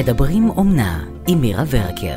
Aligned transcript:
מדברים 0.00 0.50
אומנה 0.50 1.04
עם 1.26 1.40
מירה 1.40 1.64
ורקר. 1.70 2.16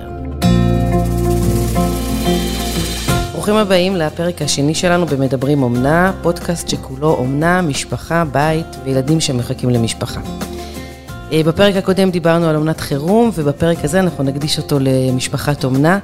ברוכים 3.32 3.56
הבאים 3.56 3.96
לפרק 3.96 4.42
השני 4.42 4.76
שלנו 4.76 5.06
במדברים 5.06 5.64
אומנה, 5.64 6.12
פודקאסט 6.22 6.70
שכולו 6.70 7.10
אומנה, 7.10 7.62
משפחה, 7.62 8.24
בית 8.32 8.66
וילדים 8.84 9.20
שמחכים 9.20 9.70
למשפחה. 9.70 10.22
אה, 11.32 11.42
בפרק 11.46 11.76
הקודם 11.76 12.12
דיברנו 12.12 12.50
על 12.50 12.56
אומנת 12.56 12.80
חירום, 12.80 13.32
ובפרק 13.34 13.78
הזה 13.84 14.00
אנחנו 14.00 14.24
נקדיש 14.24 14.58
אותו 14.58 14.78
למשפחת 14.82 15.64
אומנה. 15.64 16.00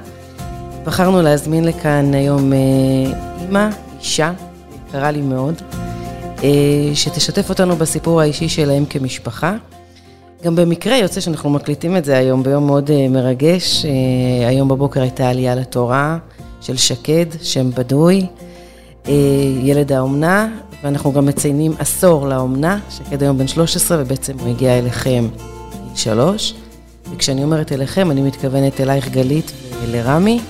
בחרנו 0.84 1.22
להזמין 1.22 1.64
לכאן 1.64 2.14
היום 2.14 2.52
אה, 2.52 2.58
אימא, 3.42 3.68
אישה, 4.00 4.32
יקרה 4.88 5.10
לי 5.10 5.20
מאוד, 5.20 5.54
אה, 6.44 6.48
שתשתף 6.94 7.48
אותנו 7.48 7.76
בסיפור 7.76 8.20
האישי 8.20 8.48
שלהם 8.48 8.84
כמשפחה. 8.84 9.56
גם 10.44 10.56
במקרה 10.56 10.96
יוצא 10.96 11.20
שאנחנו 11.20 11.50
מקליטים 11.50 11.96
את 11.96 12.04
זה 12.04 12.16
היום 12.16 12.42
ביום 12.42 12.66
מאוד 12.66 12.90
מרגש. 13.10 13.86
היום 14.48 14.68
בבוקר 14.68 15.02
הייתה 15.02 15.28
עלייה 15.28 15.54
לתורה 15.54 16.18
של 16.60 16.76
שקד, 16.76 17.26
שם 17.42 17.70
בדוי, 17.70 18.26
ילד 19.62 19.92
האומנה, 19.92 20.48
ואנחנו 20.82 21.12
גם 21.12 21.26
מציינים 21.26 21.72
עשור 21.78 22.28
לאומנה, 22.28 22.78
שקד 22.90 23.22
היום 23.22 23.38
בן 23.38 23.48
13 23.48 23.98
ובעצם 24.00 24.32
הוא 24.38 24.48
הגיע 24.48 24.78
אליכם 24.78 25.28
גיל 25.90 25.96
שלוש. 25.96 26.54
וכשאני 27.12 27.44
אומרת 27.44 27.72
אליכם, 27.72 28.10
אני 28.10 28.22
מתכוונת 28.22 28.80
אלייך 28.80 29.08
גלית 29.08 29.52
ולרמי. 29.82 30.40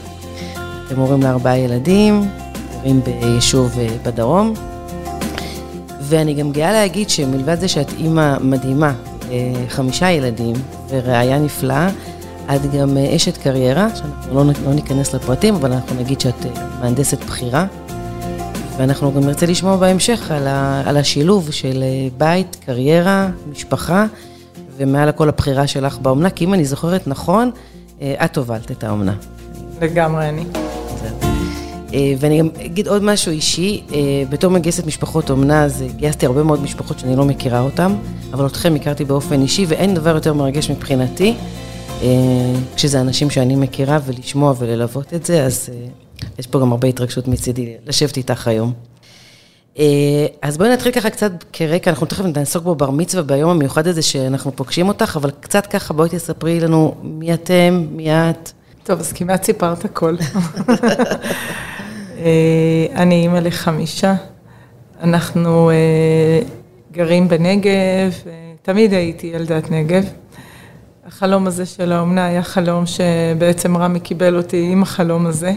אתם 0.87 1.01
הורים 1.01 1.23
לארבעה 1.23 1.59
ילדים, 1.59 2.29
גרים 2.81 3.01
ביישוב 3.05 3.79
אה, 3.79 3.89
בדרום. 4.03 4.55
ואני 6.01 6.35
גם 6.35 6.53
גאה 6.53 6.73
להגיד 6.73 7.11
שמלבד 7.11 7.61
זה 7.61 7.69
שאת 7.69 7.93
אימא 7.99 8.39
מדהימה, 8.41 8.89
אה, 8.89 9.10
חמישה 9.69 10.11
ילדים 10.11 10.57
וראיה 10.89 11.39
נפלאה, 11.39 11.89
את 12.55 12.71
גם 12.75 12.97
אה, 12.97 13.17
אשת 13.17 13.37
קריירה, 13.37 13.89
שאנחנו 13.97 14.35
לא, 14.35 14.53
לא 14.65 14.75
ניכנס 14.75 15.15
לפרטים, 15.15 15.55
אבל 15.55 15.73
אנחנו 15.73 16.01
נגיד 16.01 16.21
שאת 16.21 16.47
מהנדסת 16.81 17.25
בכירה. 17.25 17.67
ואנחנו 18.77 19.13
גם 19.13 19.21
נרצה 19.21 19.47
לשמוע 19.47 19.77
בהמשך 19.77 20.31
על, 20.31 20.47
ה, 20.47 20.83
על 20.87 20.97
השילוב 20.97 21.51
של 21.51 21.85
בית, 22.19 22.57
קריירה, 22.67 23.29
משפחה, 23.51 24.07
ומעל 24.77 25.09
הכל 25.09 25.29
הבחירה 25.29 25.67
שלך 25.67 25.99
באומנה, 25.99 26.31
כי 26.31 26.45
אם 26.45 26.55
אני 26.55 26.65
זוכרת 26.65 27.07
נכון, 27.07 27.51
את 27.99 28.37
הובלת 28.37 28.71
את 28.71 28.85
האומנה. 28.85 29.15
לגמרי 29.81 30.29
אני. 30.29 30.70
אה, 31.95 32.15
ואני 32.19 32.39
גם 32.39 32.49
אגיד 32.67 32.89
עוד 32.89 33.03
משהו 33.03 33.33
אישי, 33.33 33.83
אה, 33.93 33.99
בתור 34.29 34.51
מגייסת 34.51 34.87
משפחות 34.87 35.31
אומנה, 35.31 35.65
אז 35.65 35.85
גייסתי 35.97 36.27
הרבה 36.27 36.43
מאוד 36.43 36.63
משפחות 36.63 36.99
שאני 36.99 37.17
לא 37.17 37.25
מכירה 37.25 37.61
אותן, 37.61 37.95
אבל 38.33 38.47
אתכם 38.47 38.75
הכרתי 38.75 39.05
באופן 39.05 39.43
אישי, 39.43 39.65
ואין 39.69 39.95
דבר 39.95 40.15
יותר 40.15 40.35
מרגש 40.35 40.71
מבחינתי, 40.71 41.35
אה, 42.03 42.09
כשזה 42.77 43.01
אנשים 43.01 43.31
שאני 43.31 43.57
מכירה, 43.57 43.99
ולשמוע 44.07 44.55
וללוות 44.59 45.15
את 45.15 45.27
זה, 45.27 45.45
אז 45.45 45.71
יש 46.39 46.47
פה 46.47 46.61
גם 46.61 46.73
הרבה 46.73 46.89
התרגשות 46.89 47.29
מצידי 47.29 47.75
לשבת 47.87 48.17
איתך 48.17 48.49
היום. 48.49 48.73
אז 50.43 50.59
בואי 50.59 50.71
נתחיל 50.71 50.93
ככה 50.93 51.11
קצת 51.11 51.33
כרקע, 51.53 51.91
אנחנו 51.91 52.07
תכף 52.07 52.25
נעסוק 52.25 52.65
בו 52.65 52.75
בר 52.75 52.91
מצווה 52.91 53.23
ביום 53.23 53.51
המיוחד 53.51 53.87
הזה 53.87 54.03
שאנחנו 54.03 54.57
פוגשים 54.57 54.89
אותך, 54.89 55.17
אבל 55.17 55.31
קצת 55.41 55.67
ככה 55.67 55.95
בואי 55.95 56.09
תספרי 56.09 56.61
לנו 56.61 56.95
מי 57.03 57.35
אתם, 57.35 57.87
מי 57.91 58.11
את. 58.11 58.53
טוב, 58.91 59.01
אז 59.01 59.13
כמעט 59.13 59.43
סיפרת 59.43 59.85
הכל. 59.85 60.17
אה, 62.19 62.87
אני 62.95 63.15
אימא 63.15 63.37
לחמישה. 63.39 64.15
אנחנו 65.03 65.71
אה, 65.71 66.41
גרים 66.93 67.29
בנגב, 67.29 68.13
תמיד 68.63 68.93
הייתי 68.93 69.27
ילדת 69.27 69.71
נגב. 69.71 70.05
החלום 71.07 71.47
הזה 71.47 71.67
של 71.67 71.93
האומנה 71.93 72.25
היה 72.27 72.43
חלום 72.43 72.85
שבעצם 72.87 73.77
רמי 73.77 74.01
קיבל 74.01 74.37
אותי 74.37 74.69
עם 74.73 74.83
החלום 74.83 75.27
הזה. 75.27 75.53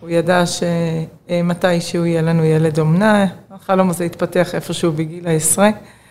הוא 0.00 0.10
ידע 0.10 0.44
שמתי 0.46 1.80
שהוא 1.80 2.06
יהיה 2.06 2.22
לנו 2.22 2.44
ילד 2.44 2.78
אומנה, 2.78 3.26
החלום 3.50 3.90
הזה 3.90 4.04
התפתח 4.04 4.54
איפשהו 4.54 4.92
בגיל 4.92 5.28
העשרה. 5.28 5.70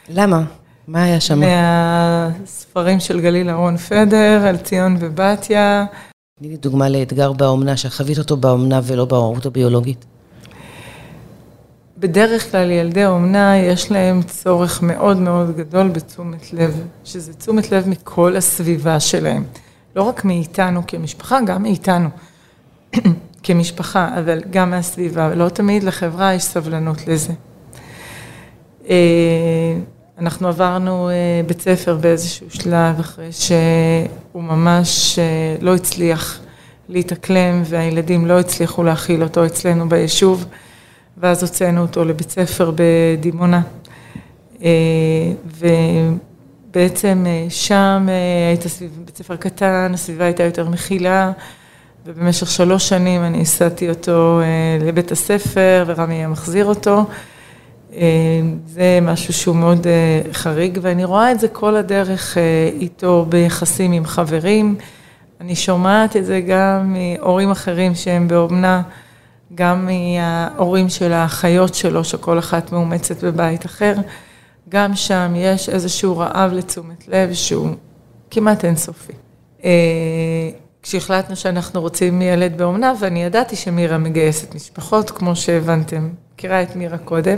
למה? 0.10 0.44
מה 0.88 1.04
היה 1.04 1.20
שם? 1.20 1.40
מהספרים 1.40 3.00
של 3.00 3.22
גליל 3.22 3.50
אהרון 3.50 3.78
פדר, 3.78 4.46
על 4.48 4.58
ציון 4.58 4.98
ובתיה. 5.00 5.86
תני 6.40 6.50
לי 6.50 6.58
דוגמה 6.58 6.90
לאתגר 6.90 7.34
באומנה, 7.34 7.78
שחווית 7.78 8.18
אותו 8.18 8.38
באומנה 8.38 8.80
ולא 8.84 9.06
בהורות 9.06 9.46
הביולוגית. 9.46 10.06
בדרך 11.98 12.52
כלל 12.52 12.72
ילדי 12.72 13.06
אומנה 13.06 13.58
יש 13.58 13.92
להם 13.92 14.24
צורך 14.24 14.82
מאוד 14.82 15.18
מאוד 15.18 15.56
גדול 15.58 15.90
בתשומת 15.90 16.54
לב, 16.54 16.88
שזה 17.04 17.34
תשומת 17.34 17.72
לב 17.72 17.90
מכל 17.90 18.36
הסביבה 18.36 19.00
שלהם. 19.00 19.44
לא 19.96 20.04
רק 20.04 20.26
מאיתנו 20.26 20.82
כמשפחה, 20.88 21.40
גם 21.46 21.64
מאיתנו 21.64 22.10
כמשפחה, 23.44 24.20
אבל 24.20 24.42
גם 24.50 24.70
מהסביבה, 24.70 25.36
לא 25.36 25.50
תמיד 25.50 25.84
לחברה 25.84 26.34
יש 26.34 26.44
סבלנות 26.44 27.08
לזה. 27.08 27.34
אה, 28.90 29.76
אנחנו 30.18 30.48
עברנו 30.48 31.10
אה, 31.10 31.14
בית 31.48 31.62
ספר 31.62 31.96
באיזשהו 31.96 32.50
שלב, 32.50 33.00
אחרי 33.00 33.30
שהוא 34.34 34.44
ממש 34.44 35.20
אה, 35.20 35.56
לא 35.62 35.76
הצליח 35.76 36.40
להתאקלם, 36.90 37.62
והילדים 37.66 38.26
לא 38.26 38.40
הצליחו 38.40 38.84
להכיל 38.84 39.24
אותו 39.24 39.46
אצלנו 39.46 39.90
ביישוב, 39.90 40.46
ואז 41.18 41.44
הוצאנו 41.44 41.82
אותו 41.82 42.06
לבית 42.06 42.30
ספר 42.30 42.72
בדימונה. 42.76 43.62
אה, 44.64 44.70
ובעצם 46.70 47.26
שם 47.50 48.08
היית 48.48 48.68
סביב 48.68 48.92
בית 49.06 49.18
ספר 49.18 49.36
קטן, 49.36 49.92
הסביבה 49.94 50.26
הייתה 50.26 50.44
יותר 50.44 50.70
מכילה, 50.70 51.32
ובמשך 52.06 52.52
שלוש 52.52 52.90
שנים 52.90 53.24
אני 53.24 53.42
הסעתי 53.42 53.90
אותו 53.90 54.42
לבית 54.82 55.12
הספר, 55.12 55.84
ורמי 55.88 56.16
היה 56.16 56.28
מחזיר 56.28 56.66
אותו. 56.66 57.06
אה, 57.96 58.42
זה 58.66 59.00
משהו 59.02 59.34
שהוא 59.34 59.56
מאוד 59.56 59.88
אה, 59.88 60.22
חריג, 60.34 60.80
ואני 60.82 61.06
רואה 61.06 61.32
את 61.32 61.40
זה 61.40 61.48
כל 61.48 61.76
הדרך 61.76 62.38
אה, 62.38 62.70
איתו 62.74 63.26
ביחסים 63.30 63.92
עם 63.92 64.06
חברים. 64.06 64.76
אני 65.42 65.56
שומעת 65.56 66.18
את 66.18 66.26
זה 66.26 66.42
גם 66.42 66.94
מהורים 66.94 67.52
אחרים 67.52 67.96
שהם 67.96 68.28
באומנה, 68.28 68.82
גם 69.56 69.88
מההורים 69.88 70.90
של 70.90 71.12
האחיות 71.12 71.76
שלו, 71.76 72.04
שכל 72.04 72.40
אחת 72.40 72.72
מאומצת 72.72 73.24
בבית 73.24 73.66
אחר. 73.66 73.94
גם 74.70 74.96
שם 74.96 75.34
יש 75.36 75.70
איזשהו 75.70 76.18
רעב 76.18 76.54
לתשומת 76.54 77.08
לב 77.08 77.34
שהוא 77.34 77.70
כמעט 78.32 78.66
אינסופי. 78.66 79.14
כשהחלטנו 80.84 81.36
שאנחנו 81.36 81.82
רוצים 81.82 82.22
ילד 82.22 82.58
באומנה, 82.58 82.94
ואני 83.00 83.24
ידעתי 83.24 83.56
שמירה 83.56 83.98
מגייסת 83.98 84.56
משפחות, 84.56 85.12
כמו 85.12 85.36
שהבנתם, 85.36 86.10
מכירה 86.36 86.62
את 86.62 86.76
מירה 86.76 86.98
קודם. 86.98 87.38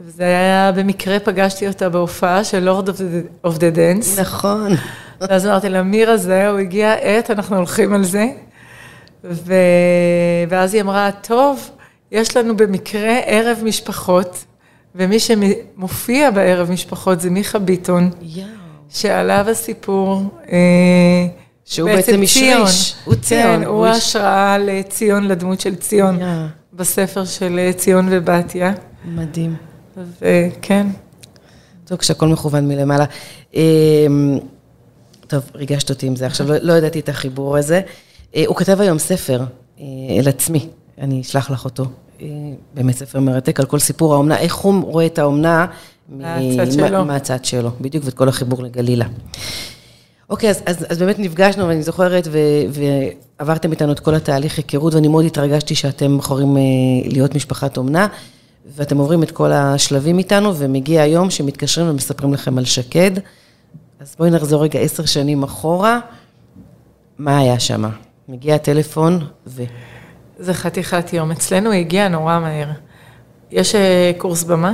וזה 0.00 0.24
היה, 0.24 0.72
במקרה 0.72 1.18
פגשתי 1.18 1.68
אותה 1.68 1.88
בהופעה 1.88 2.44
של 2.44 2.58
לורד 2.60 2.88
אוף 3.44 3.58
דה 3.58 3.70
דנס. 3.70 4.18
נכון. 4.18 4.72
ואז 5.20 5.46
אמרתי 5.46 5.68
לה, 5.68 5.82
מירה 5.82 6.16
זהו, 6.16 6.58
הגיע 6.58 6.88
העת, 6.88 7.30
אנחנו 7.30 7.56
הולכים 7.56 7.92
על 7.92 8.04
זה. 8.04 8.26
ו... 9.24 9.54
ואז 10.48 10.74
היא 10.74 10.82
אמרה, 10.82 11.10
טוב, 11.12 11.70
יש 12.12 12.36
לנו 12.36 12.56
במקרה 12.56 13.18
ערב 13.18 13.58
משפחות, 13.64 14.44
ומי 14.94 15.16
שמופיע 15.18 16.30
בערב 16.30 16.70
משפחות 16.70 17.20
זה 17.20 17.30
מיכה 17.30 17.58
ביטון, 17.58 18.10
יאו. 18.22 18.44
שעליו 18.88 19.46
הסיפור, 19.50 20.22
אה, 20.52 20.58
שהוא 21.64 21.90
בעצם 21.90 22.22
השריש, 22.22 22.94
הוא 23.04 23.14
ציון. 23.14 23.42
כן, 23.42 23.62
הוא 23.64 23.86
ההשראה 23.86 24.58
לציון, 24.58 25.28
לדמות 25.28 25.60
של 25.60 25.74
ציון, 25.74 26.20
יאו. 26.20 26.28
בספר 26.72 27.24
של 27.24 27.70
ציון 27.76 28.08
ובתיה. 28.10 28.72
מדהים. 29.04 29.56
וכן. 29.96 30.86
טוב, 31.84 31.98
כשהכול 31.98 32.28
מכוון 32.28 32.68
מלמעלה. 32.68 33.04
אמ, 33.54 34.38
טוב, 35.26 35.50
ריגשת 35.54 35.90
אותי 35.90 36.06
עם 36.06 36.16
זה. 36.16 36.26
עכשיו, 36.26 36.48
לא, 36.48 36.54
לא 36.62 36.72
ידעתי 36.72 37.00
את 37.00 37.08
החיבור 37.08 37.56
הזה. 37.56 37.80
אה, 38.36 38.44
הוא 38.46 38.56
כתב 38.56 38.80
היום 38.80 38.98
ספר 38.98 39.40
אה, 39.80 39.84
אל 40.18 40.28
עצמי, 40.28 40.68
אני 40.98 41.20
אשלח 41.20 41.50
לך 41.50 41.64
אותו. 41.64 41.84
אה, 42.20 42.26
באמת 42.74 42.96
ספר 42.96 43.20
מרתק 43.20 43.60
על 43.60 43.66
כל 43.66 43.78
סיפור 43.78 44.14
האומנה, 44.14 44.38
איך 44.38 44.54
הוא 44.54 44.84
רואה 44.84 45.06
את 45.06 45.18
האומנה 45.18 45.66
מהצד 46.08 46.72
שלו. 46.72 47.04
מהצד 47.04 47.44
שלו, 47.44 47.70
בדיוק, 47.80 48.04
ואת 48.04 48.14
כל 48.14 48.28
החיבור 48.28 48.62
לגלילה. 48.62 49.04
אוקיי, 50.30 50.50
אז, 50.50 50.62
אז, 50.66 50.86
אז 50.88 50.98
באמת 50.98 51.18
נפגשנו, 51.18 51.68
ואני 51.68 51.82
זוכרת, 51.82 52.28
ו, 52.30 52.38
ועברתם 53.38 53.72
איתנו 53.72 53.92
את 53.92 54.00
כל 54.00 54.14
התהליך 54.14 54.56
היכרות, 54.56 54.94
ואני 54.94 55.08
מאוד 55.08 55.24
התרגשתי 55.24 55.74
שאתם 55.74 56.16
בוחרים 56.16 56.56
להיות 57.04 57.34
משפחת 57.34 57.76
אומנה. 57.76 58.06
ואתם 58.74 58.98
עוברים 58.98 59.22
את 59.22 59.30
כל 59.30 59.52
השלבים 59.52 60.18
איתנו, 60.18 60.56
ומגיע 60.56 61.02
היום 61.02 61.30
שמתקשרים 61.30 61.90
ומספרים 61.90 62.34
לכם 62.34 62.58
על 62.58 62.64
שקד. 62.64 63.10
אז 64.00 64.14
בואי 64.18 64.30
נחזור 64.30 64.62
רגע 64.62 64.78
עשר 64.78 65.04
שנים 65.04 65.42
אחורה. 65.42 66.00
מה 67.18 67.38
היה 67.38 67.60
שם? 67.60 67.84
מגיע 68.28 68.54
הטלפון 68.54 69.26
ו... 69.46 69.62
זה 70.38 70.54
חתיכת 70.54 71.12
יום. 71.12 71.30
אצלנו 71.30 71.72
הגיע 71.72 72.08
נורא 72.08 72.38
מהר. 72.38 72.68
יש 73.50 73.74
אה, 73.74 74.12
קורס 74.18 74.44
במה. 74.44 74.72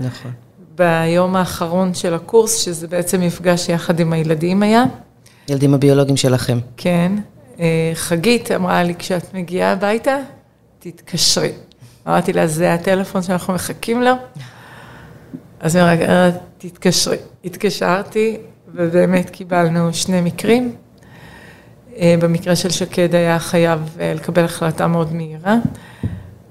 נכון. 0.00 0.30
ביום 0.74 1.36
האחרון 1.36 1.94
של 1.94 2.14
הקורס, 2.14 2.56
שזה 2.56 2.88
בעצם 2.88 3.20
מפגש 3.20 3.68
יחד 3.68 4.00
עם 4.00 4.12
הילדים 4.12 4.62
היה, 4.62 4.84
ילדים 5.48 5.74
הביולוגיים 5.74 6.16
שלכם. 6.16 6.58
כן. 6.76 7.12
אה, 7.60 7.90
חגית 7.94 8.50
אמרה 8.50 8.82
לי, 8.82 8.94
כשאת 8.94 9.34
מגיעה 9.34 9.72
הביתה, 9.72 10.16
תתקשרי. 10.78 11.52
אמרתי 12.08 12.32
לה, 12.32 12.46
זה 12.46 12.74
הטלפון 12.74 13.22
שאנחנו 13.22 13.54
מחכים 13.54 14.02
לו? 14.02 14.12
אז 15.60 15.76
היא 15.76 15.84
אמרה, 15.84 16.30
תתקשרי. 16.58 17.16
התקשרתי, 17.44 18.36
ובאמת 18.74 19.30
קיבלנו 19.30 19.94
שני 19.94 20.20
מקרים. 20.20 20.74
אה, 21.96 22.14
במקרה 22.20 22.56
של 22.56 22.70
שקד 22.70 23.14
היה 23.14 23.38
חייב 23.38 23.96
אה, 24.00 24.12
לקבל 24.14 24.44
החלטה 24.44 24.86
מאוד 24.86 25.12
מהירה, 25.12 25.56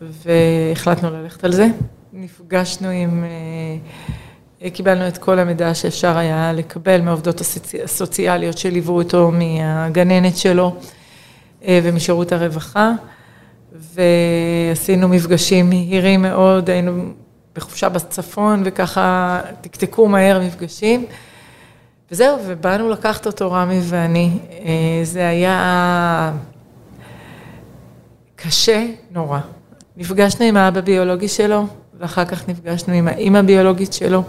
והחלטנו 0.02 1.12
ללכת 1.12 1.44
על 1.44 1.52
זה. 1.52 1.68
נפגשנו 2.14 2.90
עם, 2.90 3.24
אה, 4.62 4.70
קיבלנו 4.70 5.08
את 5.08 5.18
כל 5.18 5.40
המידע 5.40 5.74
שאפשר 5.74 6.18
היה 6.18 6.54
לקבל 6.54 7.02
מהעובדות 7.02 7.42
הסוציאליות 7.84 8.58
שליוו 8.58 8.94
אותו, 8.94 9.32
מהגננת 9.32 10.38
שלו 10.38 10.76
ומשירות 11.70 12.32
הרווחה, 12.32 12.92
ועשינו 13.72 15.08
מפגשים 15.08 15.70
מהירים 15.70 16.22
מאוד, 16.22 16.70
היינו 16.70 17.04
בחופשה 17.56 17.90
בצפון 17.90 18.62
וככה 18.66 19.40
תקתקו 19.62 20.08
מהר 20.08 20.40
מפגשים. 20.40 21.06
וזהו, 22.12 22.38
ובאנו 22.46 22.90
לקחת 22.90 23.26
אותו 23.26 23.52
רמי 23.52 23.80
ואני. 23.84 24.32
אה, 24.52 25.00
זה 25.04 25.28
היה 25.28 26.32
קשה 28.36 28.86
נורא. 29.12 29.40
נפגשנו 29.98 30.46
עם 30.46 30.58
האבא 30.58 30.80
הביולוגי 30.80 31.28
שלו, 31.28 31.68
ואחר 32.00 32.26
כך 32.26 32.50
נפגשנו 32.50 32.94
עם 32.94 33.08
האימא 33.08 33.38
הביולוגית 33.38 33.94
שלו. 33.94 34.24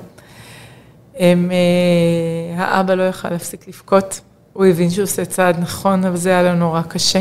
הם, 1.18 1.50
אה, 1.50 2.64
האבא 2.64 2.94
לא 2.94 3.02
יכל 3.02 3.30
להפסיק 3.30 3.68
לבכות, 3.68 4.20
הוא 4.52 4.66
הבין 4.66 4.90
שהוא 4.90 5.02
עושה 5.02 5.24
צעד 5.24 5.58
נכון, 5.58 6.04
אבל 6.04 6.16
זה 6.16 6.28
היה 6.28 6.42
לו 6.42 6.54
נורא 6.54 6.82
קשה. 6.82 7.20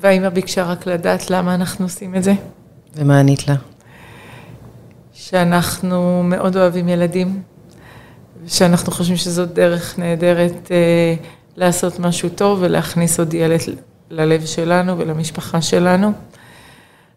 והאימא 0.00 0.28
ביקשה 0.28 0.64
רק 0.64 0.86
לדעת 0.86 1.30
למה 1.30 1.54
אנחנו 1.54 1.84
עושים 1.84 2.14
את 2.14 2.24
זה. 2.24 2.32
ומה 2.94 3.18
ענית 3.18 3.48
לה? 3.48 3.54
שאנחנו 5.12 6.22
מאוד 6.24 6.56
אוהבים 6.56 6.88
ילדים, 6.88 7.42
שאנחנו 8.46 8.92
חושבים 8.92 9.16
שזאת 9.16 9.52
דרך 9.52 9.98
נהדרת 9.98 10.70
אה, 10.70 11.14
לעשות 11.56 11.98
משהו 11.98 12.28
טוב 12.28 12.58
ולהכניס 12.62 13.18
עוד 13.18 13.34
ילד 13.34 13.60
ללב 14.10 14.46
שלנו 14.46 14.98
ולמשפחה 14.98 15.62
שלנו. 15.62 16.12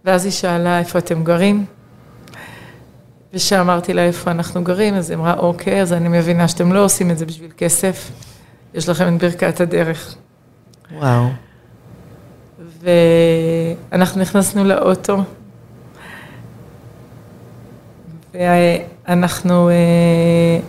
ואז 0.06 0.26
היא 0.26 0.32
שאלה, 0.32 0.80
איפה 0.80 1.00
אתם 1.00 1.24
גרים? 1.24 1.66
וכשאמרתי 3.34 3.94
לה 3.94 4.02
איפה 4.02 4.32
אנחנו 4.32 4.64
גרים, 4.64 4.94
אז 4.94 5.10
היא 5.10 5.18
אמרה, 5.18 5.34
אוקיי, 5.38 5.82
אז 5.82 5.94
אני 5.94 6.08
מבינה 6.08 6.48
שאתם 6.48 6.74
לא 6.74 6.84
עושים 6.84 7.12
את 7.12 7.18
זה 7.18 7.26
בשביל 7.26 7.52
כסף, 7.58 8.12
יש 8.74 8.90
לכם 8.90 9.16
את 9.16 9.22
ברכת 9.22 9.62
הדרך. 9.62 10.16
וואו. 10.92 11.28
ואנחנו 12.82 14.22
נכנסנו 14.22 14.64
לאוטו, 14.64 15.24
ואנחנו... 18.34 19.70
אה, 19.70 20.60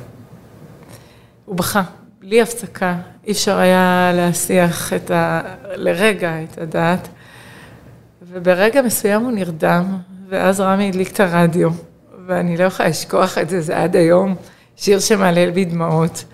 הוא 1.44 1.56
בכה, 1.56 1.82
בלי 2.20 2.42
הפסקה, 2.42 2.96
אי 3.26 3.32
אפשר 3.32 3.58
היה 3.58 4.12
להסיח 4.14 4.92
את 4.92 5.10
ה... 5.10 5.40
לרגע 5.74 6.42
את 6.42 6.58
הדעת. 6.58 7.08
וברגע 8.22 8.82
מסוים 8.82 9.22
הוא 9.22 9.32
נרדם, 9.32 9.98
ואז 10.28 10.60
רמי 10.60 10.88
הדליק 10.88 11.12
את 11.12 11.20
הרדיו, 11.20 11.70
ואני 12.26 12.56
לא 12.56 12.64
יכולה 12.64 12.88
לשכוח 12.88 13.38
את 13.38 13.48
זה, 13.48 13.60
זה 13.60 13.82
עד 13.82 13.96
היום, 13.96 14.34
שיר 14.76 15.00
שמעלה 15.00 15.50
בי 15.54 15.64
דמעות. 15.64 16.24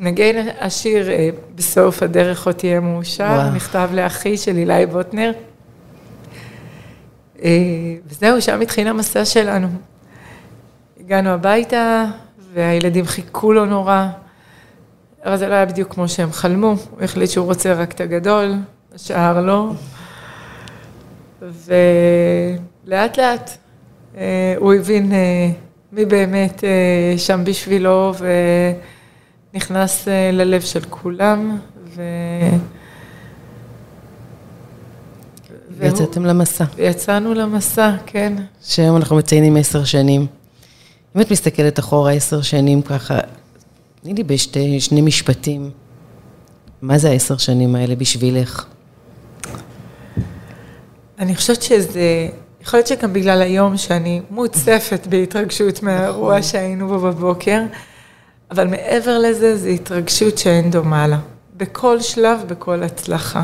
התנגן 0.00 0.48
השיר 0.60 1.10
אה, 1.10 1.28
בסוף 1.54 2.02
הדרך 2.02 2.46
עוד 2.46 2.54
תהיה 2.54 2.80
מאושר, 2.80 3.50
נכתב 3.50 3.88
לאחי 3.92 4.36
של 4.36 4.56
אילי 4.56 4.86
בוטנר. 4.86 5.32
אה, 7.42 7.50
וזהו, 8.06 8.42
שם 8.42 8.60
התחיל 8.60 8.88
המסע 8.88 9.24
שלנו. 9.24 9.68
הגענו 11.00 11.30
הביתה, 11.30 12.04
והילדים 12.52 13.04
חיכו 13.04 13.52
לו 13.52 13.66
נורא, 13.66 14.06
אבל 15.24 15.36
זה 15.36 15.48
לא 15.48 15.54
היה 15.54 15.66
בדיוק 15.66 15.94
כמו 15.94 16.08
שהם 16.08 16.32
חלמו, 16.32 16.76
הוא 16.90 17.02
החליט 17.02 17.30
שהוא 17.30 17.46
רוצה 17.46 17.72
רק 17.72 17.92
את 17.92 18.00
הגדול, 18.00 18.54
השאר 18.94 19.40
לא. 19.40 19.70
ולאט 21.42 23.18
לאט 23.18 23.50
אה, 24.16 24.54
הוא 24.56 24.74
הבין 24.74 25.12
מי 25.92 26.04
באמת 26.04 26.64
שם 27.16 27.44
בשבילו, 27.44 28.12
ונכנס 29.54 30.08
ללב 30.32 30.60
של 30.60 30.80
כולם. 30.90 31.58
ו... 31.96 32.02
ויצאתם 35.78 36.24
למסע. 36.24 36.64
יצאנו 36.78 37.34
למסע, 37.34 37.96
כן. 38.06 38.32
שהיום 38.62 38.96
אנחנו 38.96 39.16
מציינים 39.16 39.56
עשר 39.56 39.84
שנים. 39.84 40.26
אם 41.16 41.20
את 41.20 41.30
מסתכלת 41.30 41.78
אחורה 41.78 42.12
עשר 42.12 42.42
שנים 42.42 42.82
ככה, 42.82 43.18
תני 44.02 44.14
לי 44.14 44.24
בשני 44.24 45.00
משפטים, 45.02 45.70
מה 46.82 46.98
זה 46.98 47.10
העשר 47.10 47.36
שנים 47.36 47.74
האלה 47.74 47.96
בשבילך? 47.96 48.64
אני 51.18 51.36
חושבת 51.36 51.62
שזה, 51.62 52.28
יכול 52.62 52.78
להיות 52.78 52.86
שגם 52.86 53.12
בגלל 53.12 53.42
היום 53.42 53.76
שאני 53.76 54.20
מוצפת 54.30 55.06
בהתרגשות 55.06 55.82
מהאירוע 55.82 56.42
שהיינו 56.42 56.88
בו 56.88 56.98
בבוקר, 56.98 57.62
אבל 58.50 58.66
מעבר 58.66 59.18
לזה, 59.18 59.56
זו 59.56 59.68
התרגשות 59.68 60.38
שאין 60.38 60.70
דומה 60.70 61.06
לה. 61.06 61.18
בכל 61.56 62.00
שלב, 62.00 62.42
בכל 62.46 62.82
הצלחה. 62.82 63.42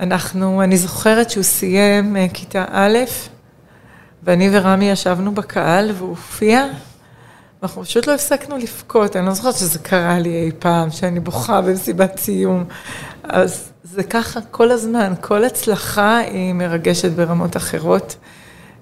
אנחנו, 0.00 0.62
אני 0.62 0.76
זוכרת 0.76 1.30
שהוא 1.30 1.42
סיים 1.42 2.16
אה, 2.16 2.26
כיתה 2.34 2.64
א', 2.70 2.98
ואני 4.22 4.48
ורמי 4.52 4.90
ישבנו 4.90 5.34
בקהל 5.34 5.90
והוא 5.94 6.08
הופיע, 6.08 6.66
ואנחנו 7.62 7.84
פשוט 7.84 8.06
לא 8.06 8.14
הפסקנו 8.14 8.56
לבכות, 8.56 9.16
אני 9.16 9.26
לא 9.26 9.32
זוכרת 9.32 9.54
שזה 9.54 9.78
קרה 9.78 10.18
לי 10.18 10.44
אי 10.44 10.50
פעם, 10.58 10.90
שאני 10.90 11.20
בוכה 11.20 11.60
במסיבת 11.60 12.18
סיום. 12.18 12.64
אז 13.22 13.72
זה 13.84 14.02
ככה 14.02 14.40
כל 14.50 14.70
הזמן, 14.70 15.12
כל 15.20 15.44
הצלחה 15.44 16.18
היא 16.18 16.52
מרגשת 16.52 17.10
ברמות 17.10 17.56
אחרות. 17.56 18.16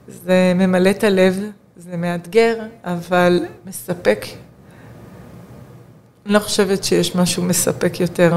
זה 0.08 0.52
ממלא 0.55 0.90
את 0.90 1.05
הלב, 1.05 1.40
זה 1.76 1.97
מאתגר, 1.97 2.59
אבל 2.85 3.45
מספק. 3.66 4.26
אני 6.26 6.35
לא 6.35 6.38
חושבת 6.38 6.85
שיש 6.85 7.16
משהו 7.16 7.42
מספק 7.42 8.00
יותר 8.00 8.37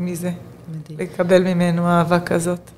מזה, 0.00 0.30
מדהים. 0.68 0.98
לקבל 0.98 1.42
ממנו 1.42 1.86
אהבה 1.86 2.20
כזאת. 2.20 2.70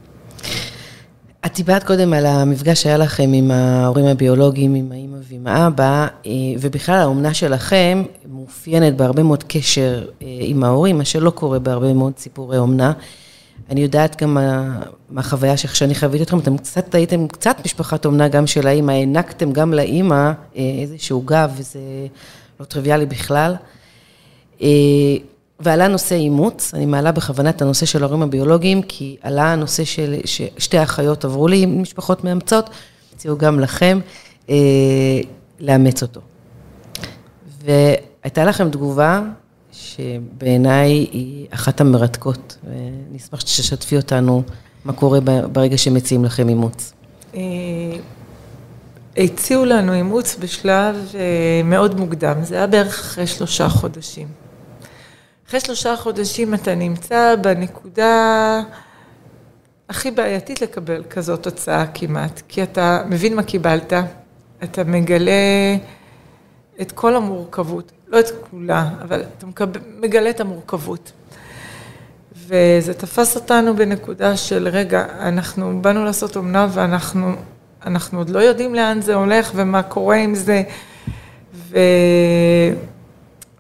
את 1.47 1.55
דיברת 1.55 1.85
קודם 1.85 2.13
על 2.13 2.27
המפגש 2.27 2.83
שהיה 2.83 2.97
לכם 2.97 3.31
עם 3.35 3.51
ההורים 3.51 4.05
הביולוגיים, 4.05 4.75
עם 4.75 4.93
האימא 4.93 5.17
ועם 5.29 5.47
האבא, 5.47 6.07
אה, 6.27 6.31
ובכלל 6.61 6.99
האומנה 6.99 7.35
שלכם 7.35 8.03
מאופיינת 8.33 8.97
בהרבה 8.97 9.23
מאוד 9.23 9.45
קשר 9.49 10.07
אה, 10.23 10.27
עם 10.41 10.65
ההורים, 10.65 10.99
מה 10.99 11.05
שלא 11.05 11.31
קורה 11.31 11.59
בהרבה 11.59 11.93
מאוד 11.93 12.13
סיפורי 12.19 12.59
אומנה. 12.59 12.93
אני 13.71 13.81
יודעת 13.81 14.23
גם 14.23 14.39
מהחוויה 15.11 15.57
שאני 15.57 15.95
חוויתי 15.95 16.25
אתכם, 16.25 16.39
אתם 16.39 16.57
קצת 16.57 16.95
הייתם 16.95 17.29
קצת 17.29 17.57
משפחת 17.65 18.07
אומנה 18.07 18.29
גם 18.29 18.47
של 18.47 18.67
האימא, 18.67 18.93
הענקתם 18.93 19.53
גם 19.53 19.75
לאימא 19.75 20.33
אה, 20.57 20.63
איזשהו 20.83 21.23
גב, 21.23 21.53
וזה 21.57 21.81
לא 22.61 22.65
טריוויאלי 22.65 23.07
בכלל. 23.07 23.55
ועלה 25.61 25.89
נושא 25.89 26.15
אימוץ, 26.15 26.75
אני 26.75 26.87
מעלה 26.87 27.13
בכוונה 27.13 27.51
את 27.51 27.63
הנושא 27.63 27.87
של 27.87 28.03
ההורים 28.03 28.23
הביולוגיים, 28.23 28.83
כי 28.83 29.17
עלה 29.23 29.53
הנושא 29.53 29.85
של 29.85 30.15
ששתי 30.25 30.79
האחיות 30.79 31.25
עברו 31.25 31.49
לי 31.49 31.67
משפחות 31.67 32.25
מאמצות, 32.25 32.71
הציעו 33.15 33.39
גם 33.39 33.61
לכם 33.61 34.01
אה, 34.51 34.55
לאמץ 35.61 36.03
אותו. 36.03 36.21
והייתה 37.65 38.45
לכם 38.45 38.71
תגובה 38.71 39.23
שבעיניי 39.73 40.91
היא 40.91 41.47
אחת 41.51 41.81
המרתקות, 41.81 42.57
ונשמח 42.65 43.41
שתשתפי 43.41 43.97
אותנו 43.97 44.43
מה 44.85 44.93
קורה 44.93 45.21
ברגע 45.53 45.79
שמציעים 45.79 46.25
לכם 46.25 46.49
אימוץ. 46.49 46.93
אה, 47.35 47.41
הציעו 49.17 49.65
לנו 49.65 49.93
אימוץ 49.93 50.37
בשלב 50.41 50.97
אה, 51.15 51.21
מאוד 51.65 52.01
מוקדם, 52.01 52.35
זה 52.43 52.55
היה 52.55 52.67
בערך 52.67 53.01
אחרי 53.01 53.27
שלושה 53.27 53.69
חודשים. 53.69 54.44
אחרי 55.49 55.61
שלושה 55.61 55.97
חודשים 55.97 56.55
אתה 56.55 56.75
נמצא 56.75 57.35
בנקודה 57.41 58.63
הכי 59.89 60.11
בעייתית 60.11 60.63
לקבל 60.63 61.05
כזאת 61.11 61.43
תוצאה 61.43 61.87
כמעט, 61.95 62.43
כי 62.49 62.63
אתה 62.63 63.03
מבין 63.09 63.37
מה 63.37 63.43
קיבלת, 63.43 63.93
אתה 64.65 64.85
מגלה 64.85 65.33
את 66.81 66.93
כל 66.93 67.17
המורכבות, 67.17 67.93
לא 68.07 68.21
את 68.21 68.27
כולה, 68.51 68.89
אבל 69.03 69.23
אתה 69.39 69.47
מקבל, 69.47 69.81
מגלה 70.01 70.31
את 70.31 70.41
המורכבות. 70.41 71.13
וזה 72.37 72.95
תפס 72.95 73.37
אותנו 73.37 73.77
בנקודה 73.77 74.37
של, 74.37 74.69
רגע, 74.69 75.07
אנחנו 75.19 75.83
באנו 75.83 76.05
לעשות 76.05 76.37
אומנה 76.37 76.69
ואנחנו 76.71 77.33
אנחנו 77.87 78.19
עוד 78.19 78.31
לא 78.31 78.39
יודעים 78.39 78.75
לאן 78.75 79.01
זה 79.01 79.15
הולך 79.15 79.53
ומה 79.55 79.83
קורה 79.83 80.17
עם 80.17 80.35
זה, 80.35 80.63
ו... 81.55 81.79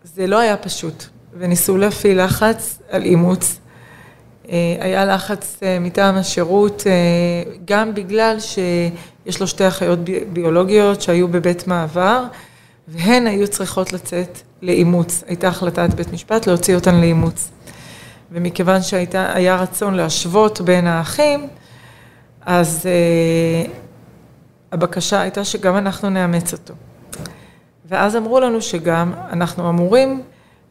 זה 0.05 0.27
לא 0.27 0.39
היה 0.39 0.57
פשוט, 0.57 1.05
וניסו 1.39 1.77
להפעיל 1.77 2.25
לחץ 2.25 2.79
על 2.91 3.03
אימוץ. 3.03 3.59
אה, 4.49 4.77
היה 4.81 5.05
לחץ 5.05 5.57
אה, 5.63 5.79
מטעם 5.81 6.15
השירות, 6.15 6.83
אה, 6.87 7.53
גם 7.65 7.95
בגלל 7.95 8.37
שיש 8.41 9.41
לו 9.41 9.47
שתי 9.47 9.69
אחיות 9.69 9.99
ביולוגיות 10.33 11.03
שהיו 11.03 11.29
בבית 11.29 11.67
מעבר, 11.67 12.25
והן 12.89 13.27
היו 13.27 13.49
צריכות 13.49 13.93
לצאת 13.93 14.39
לאימוץ. 14.63 15.25
הייתה 15.27 15.49
החלטת 15.49 15.95
בית 15.95 16.13
משפט 16.13 16.47
להוציא 16.47 16.75
אותן 16.75 16.95
לאימוץ. 17.01 17.51
ומכיוון 18.33 18.83
שהיה 18.83 19.57
רצון 19.57 19.95
להשוות 19.95 20.61
בין 20.61 20.87
האחים, 20.87 21.49
אז 22.41 22.87
uh, 23.67 23.71
הבקשה 24.73 25.21
הייתה 25.21 25.45
שגם 25.45 25.77
אנחנו 25.77 26.11
נאמץ 26.11 26.53
אותו. 26.53 26.75
ואז 27.89 28.17
אמרו 28.17 28.41
לנו 28.41 28.63
שגם 28.63 29.13
אנחנו 29.33 29.69
אמורים 29.69 30.23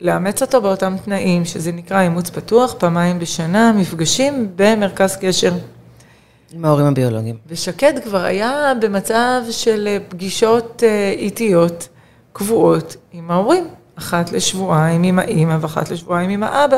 לאמץ 0.04 0.42
אותו 0.42 0.62
באותם 0.62 0.96
תנאים, 1.06 1.46
שזה 1.46 1.72
נקרא 1.72 2.02
אימוץ 2.02 2.30
פתוח, 2.30 2.76
פעמיים 2.78 3.20
בשנה, 3.20 3.74
מפגשים 3.74 4.52
במרכז 4.56 5.18
קשר. 5.22 5.54
עם 6.54 6.66
ההורים 6.66 6.86
הביולוגיים. 6.86 7.38
ושקד 7.48 7.94
כבר 8.04 8.24
היה 8.24 8.74
במצב 8.82 9.42
של 9.52 9.98
פגישות 10.10 10.84
אה, 10.84 11.14
איטיות, 11.18 11.88
קבועות, 12.34 12.96
עם 13.14 13.32
ההורים. 13.32 13.68
אחת 13.96 14.32
לשבועיים 14.32 15.04
עם 15.04 15.20
האימא 15.20 15.58
ואחת 15.62 15.90
לשבועיים 15.90 16.30
עם 16.30 16.44
האבא. 16.44 16.78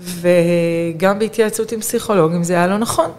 וגם 0.00 1.18
בהתייעצות 1.18 1.72
עם 1.72 1.80
פסיכולוגים 1.80 2.44
זה 2.44 2.54
היה 2.54 2.66
לא 2.66 2.78
נכון. 2.78 3.10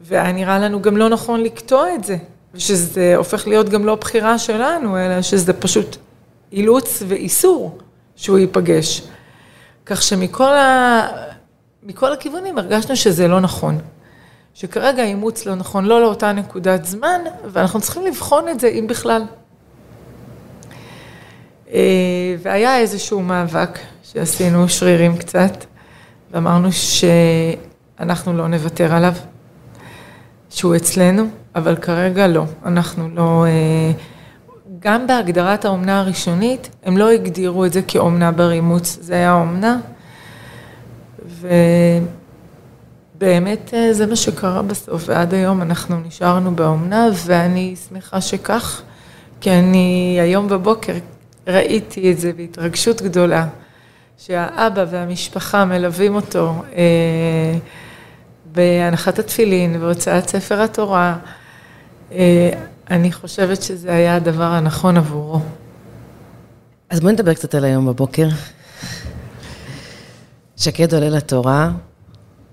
והיה 0.00 0.32
נראה 0.32 0.58
לנו 0.58 0.82
גם 0.82 0.96
לא 0.96 1.08
נכון 1.08 1.42
לקטוע 1.42 1.94
את 1.94 2.04
זה, 2.04 2.16
ושזה 2.54 3.16
הופך 3.16 3.48
להיות 3.48 3.68
גם 3.68 3.86
לא 3.86 3.94
בחירה 3.94 4.38
שלנו, 4.38 4.98
אלא 4.98 5.22
שזה 5.22 5.52
פשוט 5.52 5.96
אילוץ 6.52 7.02
ואיסור 7.08 7.78
שהוא 8.16 8.38
ייפגש. 8.38 9.02
כך 9.86 10.02
שמכל 10.02 10.54
ה... 10.54 11.06
מכל 11.82 12.12
הכיוונים 12.12 12.58
הרגשנו 12.58 12.96
שזה 12.96 13.28
לא 13.28 13.40
נכון. 13.40 13.78
שכרגע 14.54 15.02
האימוץ 15.02 15.46
לא 15.46 15.54
נכון, 15.54 15.84
לא 15.84 16.00
לאותה 16.00 16.32
נקודת 16.32 16.84
זמן, 16.84 17.20
ואנחנו 17.52 17.80
צריכים 17.80 18.06
לבחון 18.06 18.48
את 18.48 18.60
זה, 18.60 18.68
אם 18.68 18.86
בכלל. 18.86 19.22
אה, 21.72 22.36
והיה 22.42 22.78
איזשהו 22.78 23.20
מאבק 23.20 23.78
שעשינו 24.02 24.68
שרירים 24.68 25.16
קצת, 25.16 25.64
ואמרנו 26.30 26.68
שאנחנו 26.72 28.36
לא 28.36 28.48
נוותר 28.48 28.94
עליו, 28.94 29.14
שהוא 30.50 30.76
אצלנו, 30.76 31.26
אבל 31.54 31.76
כרגע 31.76 32.26
לא. 32.26 32.44
אנחנו 32.64 33.08
לא... 33.14 33.44
גם 34.80 35.06
בהגדרת 35.06 35.64
האומנה 35.64 36.00
הראשונית, 36.00 36.70
הם 36.82 36.96
לא 36.96 37.10
הגדירו 37.10 37.64
את 37.64 37.72
זה 37.72 37.82
כאומנה 37.82 38.32
בר 38.32 38.50
אימוץ, 38.50 38.98
זה 39.00 39.14
היה 39.14 39.32
אומנה, 39.32 39.78
ובאמת 43.16 43.74
אה, 43.74 43.92
זה 43.92 44.06
מה 44.06 44.16
שקרה 44.16 44.62
בסוף, 44.62 45.02
ועד 45.06 45.34
היום 45.34 45.62
אנחנו 45.62 46.00
נשארנו 46.06 46.56
באומנה, 46.56 47.06
ואני 47.26 47.74
שמחה 47.88 48.20
שכך, 48.20 48.82
כי 49.40 49.50
אני 49.50 50.18
היום 50.20 50.48
בבוקר 50.48 50.92
ראיתי 51.46 52.12
את 52.12 52.18
זה 52.18 52.32
בהתרגשות 52.32 53.02
גדולה, 53.02 53.46
שהאבא 54.18 54.84
והמשפחה 54.90 55.64
מלווים 55.64 56.14
אותו 56.14 56.54
אה, 56.76 57.58
בהנחת 58.52 59.18
התפילין, 59.18 59.82
והוצאת 59.82 60.28
ספר 60.28 60.62
התורה. 60.62 61.16
אה, 62.12 62.50
אני 62.90 63.12
חושבת 63.12 63.62
שזה 63.62 63.92
היה 63.92 64.16
הדבר 64.16 64.44
הנכון 64.44 64.96
עבורו. 64.96 65.40
אז 66.90 67.00
בואי 67.00 67.12
נדבר 67.12 67.34
קצת 67.34 67.54
על 67.54 67.64
היום 67.64 67.86
בבוקר. 67.86 68.28
שקד 70.56 70.94
עולה 70.94 71.08
לתורה. 71.08 71.70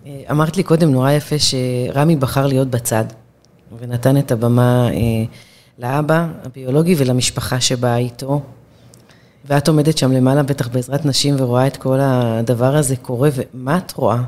אה, 0.06 0.22
אמרת 0.32 0.58
לי 0.58 0.64
קודם 0.64 0.92
נורא 0.92 1.12
יפה 1.12 1.36
שרמי 1.40 2.16
בחר 2.16 2.48
להיות 2.48 2.68
בצד, 2.68 3.06
ונתן 3.80 4.18
את 4.18 4.32
הבמה 4.32 4.90
אה, 4.90 4.96
לאבא 5.80 6.28
הביולוגי 6.44 6.96
ולמשפחה 6.98 7.62
שבאה 7.62 7.98
איתו. 7.98 8.42
ואת 9.46 9.68
עומדת 9.68 9.98
שם 9.98 10.12
למעלה, 10.12 10.44
בטח 10.44 10.68
בעזרת 10.68 11.06
נשים, 11.06 11.36
ורואה 11.38 11.68
את 11.68 11.78
כל 11.78 11.98
הדבר 12.02 12.76
הזה 12.76 12.96
קורה, 12.96 13.30
ומה 13.34 13.78
את 13.78 13.92
רואה? 13.92 14.22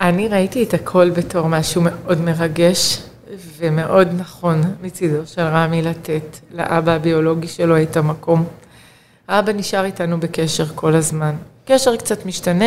אני 0.00 0.28
ראיתי 0.28 0.62
את 0.62 0.74
הכל 0.74 1.10
בתור 1.10 1.46
משהו 1.46 1.82
מאוד 1.82 2.20
מרגש 2.20 3.02
ומאוד 3.58 4.08
נכון 4.16 4.60
מצידו 4.82 5.26
של 5.26 5.42
רמי 5.42 5.82
לתת 5.82 6.38
לאבא 6.54 6.92
הביולוגי 6.92 7.48
שלו 7.48 7.82
את 7.82 7.96
המקום. 7.96 8.44
האבא 9.28 9.52
נשאר 9.52 9.84
איתנו 9.84 10.20
בקשר 10.20 10.66
כל 10.74 10.94
הזמן. 10.94 11.34
קשר 11.64 11.96
קצת 11.96 12.26
משתנה, 12.26 12.64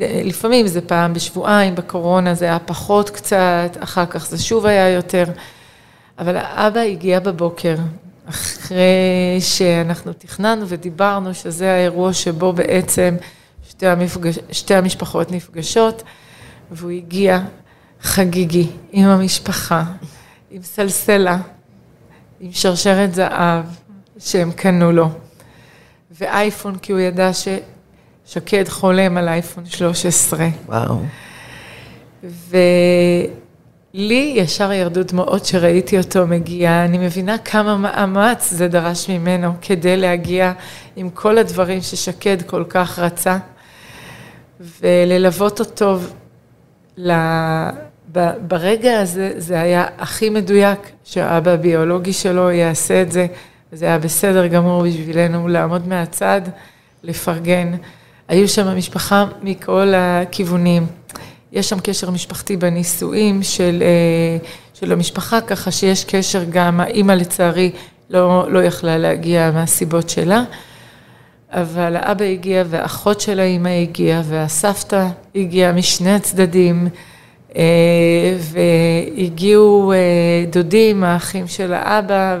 לפעמים 0.00 0.66
זה 0.66 0.80
פעם 0.80 1.14
בשבועיים, 1.14 1.74
בקורונה 1.74 2.34
זה 2.34 2.44
היה 2.44 2.58
פחות 2.58 3.10
קצת, 3.10 3.76
אחר 3.80 4.06
כך 4.06 4.26
זה 4.26 4.38
שוב 4.38 4.66
היה 4.66 4.88
יותר. 4.88 5.24
אבל 6.18 6.36
האבא 6.36 6.80
הגיע 6.80 7.20
בבוקר, 7.20 7.74
אחרי 8.28 9.38
שאנחנו 9.40 10.12
תכננו 10.12 10.68
ודיברנו 10.68 11.34
שזה 11.34 11.72
האירוע 11.72 12.12
שבו 12.12 12.52
בעצם 12.52 13.16
שתי, 13.68 13.86
המפגש, 13.86 14.38
שתי 14.52 14.74
המשפחות 14.74 15.32
נפגשות, 15.32 16.02
והוא 16.70 16.90
הגיע 16.90 17.40
חגיגי 18.02 18.66
עם 18.92 19.04
המשפחה, 19.04 19.84
עם 20.50 20.62
סלסלה, 20.62 21.38
עם 22.40 22.52
שרשרת 22.52 23.14
זהב 23.14 23.64
שהם 24.18 24.52
קנו 24.52 24.92
לו, 24.92 25.08
ואייפון, 26.10 26.78
כי 26.78 26.92
הוא 26.92 27.00
ידע 27.00 27.30
ששקד 27.32 28.68
חולם 28.68 29.16
על 29.16 29.28
אייפון 29.28 29.66
13. 29.66 30.48
וואו. 30.66 31.00
ו... 32.24 32.56
לי 33.94 34.34
ישר 34.36 34.72
ירדו 34.72 35.02
דמעות 35.02 35.44
שראיתי 35.44 35.98
אותו 35.98 36.26
מגיע, 36.26 36.84
אני 36.84 36.98
מבינה 36.98 37.38
כמה 37.38 37.76
מאמץ 37.76 38.50
זה 38.50 38.68
דרש 38.68 39.10
ממנו 39.10 39.52
כדי 39.62 39.96
להגיע 39.96 40.52
עם 40.96 41.10
כל 41.10 41.38
הדברים 41.38 41.80
ששקד 41.80 42.42
כל 42.42 42.64
כך 42.68 42.98
רצה, 42.98 43.38
וללוות 44.60 45.60
אותו. 45.60 45.98
ברגע 48.48 49.00
הזה, 49.00 49.32
זה 49.36 49.60
היה 49.60 49.86
הכי 49.98 50.30
מדויק 50.30 50.78
שהאבא 51.04 51.50
הביולוגי 51.50 52.12
שלו 52.12 52.50
יעשה 52.50 53.02
את 53.02 53.12
זה, 53.12 53.26
וזה 53.72 53.86
היה 53.86 53.98
בסדר 53.98 54.46
גמור 54.46 54.82
בשבילנו 54.82 55.48
לעמוד 55.48 55.88
מהצד, 55.88 56.40
לפרגן. 57.02 57.72
היו 58.28 58.48
שם 58.48 58.76
משפחה 58.76 59.26
מכל 59.42 59.92
הכיוונים. 59.96 60.86
יש 61.52 61.68
שם 61.68 61.80
קשר 61.80 62.10
משפחתי 62.10 62.56
בנישואים 62.56 63.42
של, 63.42 63.82
אה, 63.82 64.48
של 64.74 64.92
המשפחה, 64.92 65.40
ככה 65.40 65.70
שיש 65.70 66.04
קשר 66.04 66.44
גם, 66.50 66.80
האימא 66.80 67.12
לצערי 67.12 67.70
לא, 68.10 68.46
לא 68.48 68.64
יכלה 68.64 68.98
להגיע 68.98 69.50
מהסיבות 69.54 70.08
שלה, 70.08 70.44
אבל 71.52 71.96
האבא 71.96 72.24
הגיע 72.24 72.64
והאחות 72.66 73.20
של 73.20 73.40
האימא 73.40 73.68
הגיעה 73.68 74.22
והסבתא 74.24 75.08
הגיעה 75.34 75.72
משני 75.72 76.14
הצדדים, 76.14 76.88
אה, 77.56 78.36
והגיעו 78.40 79.92
אה, 79.92 80.44
דודים, 80.50 81.04
האחים 81.04 81.48
של 81.48 81.72
האבא, 81.72 82.38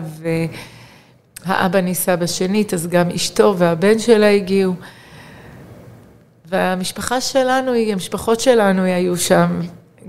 והאבא 1.46 1.80
נישא 1.80 2.16
בשנית, 2.16 2.74
אז 2.74 2.86
גם 2.86 3.10
אשתו 3.10 3.54
והבן 3.58 3.98
שלה 3.98 4.30
הגיעו. 4.30 4.74
והמשפחה 6.46 7.20
שלנו, 7.20 7.72
המשפחות 7.74 8.40
שלנו 8.40 8.82
היו 8.82 9.16
שם 9.16 9.60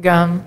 גם, 0.01 0.39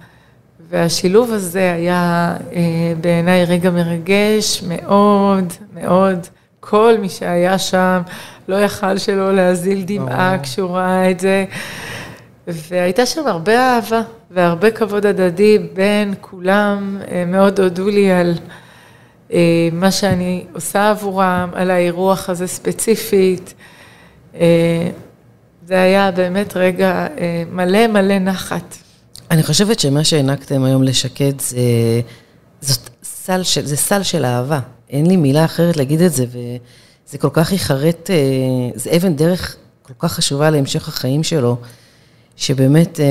והשילוב 0.69 1.33
הזה 1.33 1.73
היה 1.73 2.37
אה, 2.53 2.93
בעיניי 3.01 3.45
רגע 3.45 3.71
מרגש 3.71 4.63
מאוד 4.69 5.53
מאוד. 5.75 6.27
כל 6.65 6.95
מי 7.01 7.09
שהיה 7.09 7.59
שם 7.59 8.03
לא 8.49 8.57
יכל 8.57 8.99
שלא 8.99 9.35
להזיל 9.37 9.83
דמעה 9.87 10.37
כשהוא 10.43 10.71
ראה 10.71 11.11
את 11.11 11.21
זה. 11.21 11.45
והייתה 12.47 13.07
שם 13.07 13.27
הרבה 13.27 13.75
אהבה 13.75 14.03
והרבה 14.31 14.71
כבוד 14.71 15.07
הדדי 15.07 15.59
בין 15.59 16.15
כולם, 16.21 16.99
אה, 17.11 17.25
מאוד 17.27 17.61
הודו 17.61 17.89
לי 17.89 18.13
על 18.13 18.35
אה, 19.33 19.69
מה 19.73 19.91
שאני 19.91 20.45
עושה 20.53 20.91
עבורם, 20.91 21.51
על 21.55 21.71
האירוח 21.71 22.31
הזה 22.31 22.47
ספציפית. 22.47 23.55
זה 25.67 25.83
היה 25.83 26.11
באמת 26.11 26.57
רגע 26.57 27.07
אה, 27.19 27.43
מלא 27.51 27.87
מלא 27.87 28.19
נחת. 28.19 28.77
אני 29.31 29.43
חושבת 29.43 29.81
שמה 29.81 30.05
שהענקתם 30.05 30.65
היום 30.65 30.83
לשקד 30.83 31.41
זה, 31.41 31.59
זאת 32.61 32.91
סל 33.03 33.43
של, 33.43 33.67
זה 33.67 33.77
סל 33.77 34.03
של 34.03 34.25
אהבה. 34.25 34.61
אין 34.93 35.07
לי 35.07 35.17
מילה 35.17 35.45
אחרת 35.45 35.77
להגיד 35.77 36.01
את 36.01 36.13
זה, 36.13 36.25
וזה 36.29 37.19
כל 37.19 37.29
כך 37.33 37.53
ייחרט, 37.53 38.11
אה, 38.11 38.17
זה 38.75 38.91
אבן 38.97 39.17
דרך 39.17 39.57
כל 39.83 39.93
כך 39.99 40.13
חשובה 40.13 40.51
להמשך 40.51 40.89
החיים 40.89 41.23
שלו, 41.23 41.57
שבאמת 42.37 43.01
אה, 43.01 43.07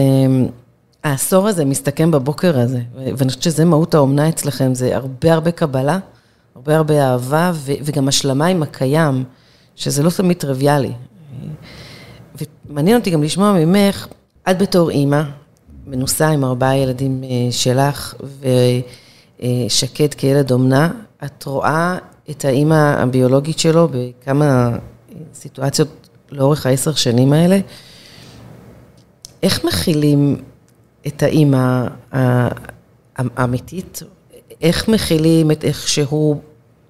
העשור 1.03 1.47
הזה 1.47 1.65
מסתכם 1.65 2.11
בבוקר 2.11 2.59
הזה, 2.59 2.81
ואני 2.95 3.29
חושבת 3.29 3.43
שזה 3.43 3.65
מהות 3.65 3.93
האומנה 3.93 4.29
אצלכם, 4.29 4.73
זה 4.73 4.95
הרבה 4.95 5.33
הרבה 5.33 5.51
קבלה, 5.51 6.00
הרבה 6.55 6.77
הרבה 6.77 7.11
אהבה 7.11 7.51
וגם 7.55 8.07
השלמה 8.07 8.45
עם 8.45 8.63
הקיים, 8.63 9.23
שזה 9.75 10.03
לא 10.03 10.09
תמיד 10.09 10.38
טריוויאלי. 10.38 10.91
ומעניין 12.69 12.97
אותי 13.00 13.09
גם 13.09 13.23
לשמוע 13.23 13.53
ממך, 13.53 14.07
את 14.51 14.57
בתור 14.57 14.89
אימא, 14.89 15.21
מנוסה 15.88 16.29
עם 16.29 16.45
ארבעה 16.45 16.77
ילדים 16.77 17.23
אה, 17.23 17.51
שלך, 17.51 18.13
ושקד 19.39 20.13
כילד 20.13 20.51
אומנה, 20.51 20.91
את 21.25 21.43
רואה 21.43 21.97
את 22.29 22.45
האימא 22.45 22.95
הביולוגית 23.01 23.59
שלו 23.59 23.87
בכמה 23.91 24.77
סיטואציות 25.33 26.09
לאורך 26.31 26.65
העשר 26.65 26.93
שנים 26.93 27.33
האלה. 27.33 27.59
איך 29.43 29.65
מכילים 29.65 30.43
את 31.07 31.23
האימא 31.23 31.87
האמיתית? 33.15 33.99
איך 34.61 34.87
מכילים 34.87 35.51
את 35.51 35.63
איך 35.63 35.87
שהוא 35.87 36.41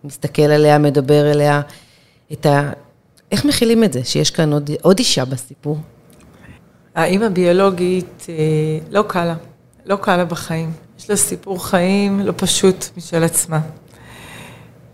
מסתכל 0.04 0.42
עליה, 0.42 0.78
מדבר 0.78 1.32
אליה, 1.32 1.62
את 2.34 2.46
ה... 2.46 2.72
איך 3.32 3.46
מכילים 3.46 3.84
את 3.84 3.94
זה, 3.94 4.04
שיש 4.04 4.32
כאן 4.32 4.54
עוד, 4.54 4.70
עוד 4.82 5.00
אישה 5.00 5.26
בסיפור? 5.26 5.78
האימא 6.96 7.30
ביולוגית 7.30 8.26
אה, 8.30 8.36
לא 8.92 9.04
קלה, 9.08 9.36
לא 9.86 9.96
קלה 9.96 10.26
בחיים. 10.26 10.72
יש 11.00 11.10
לה 11.10 11.16
סיפור 11.16 11.66
חיים 11.68 12.20
לא 12.20 12.34
פשוט 12.38 12.86
משל 12.98 13.24
עצמה. 13.24 13.60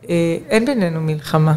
אה, 0.09 0.37
אין 0.49 0.65
בינינו 0.65 1.01
מלחמה, 1.01 1.53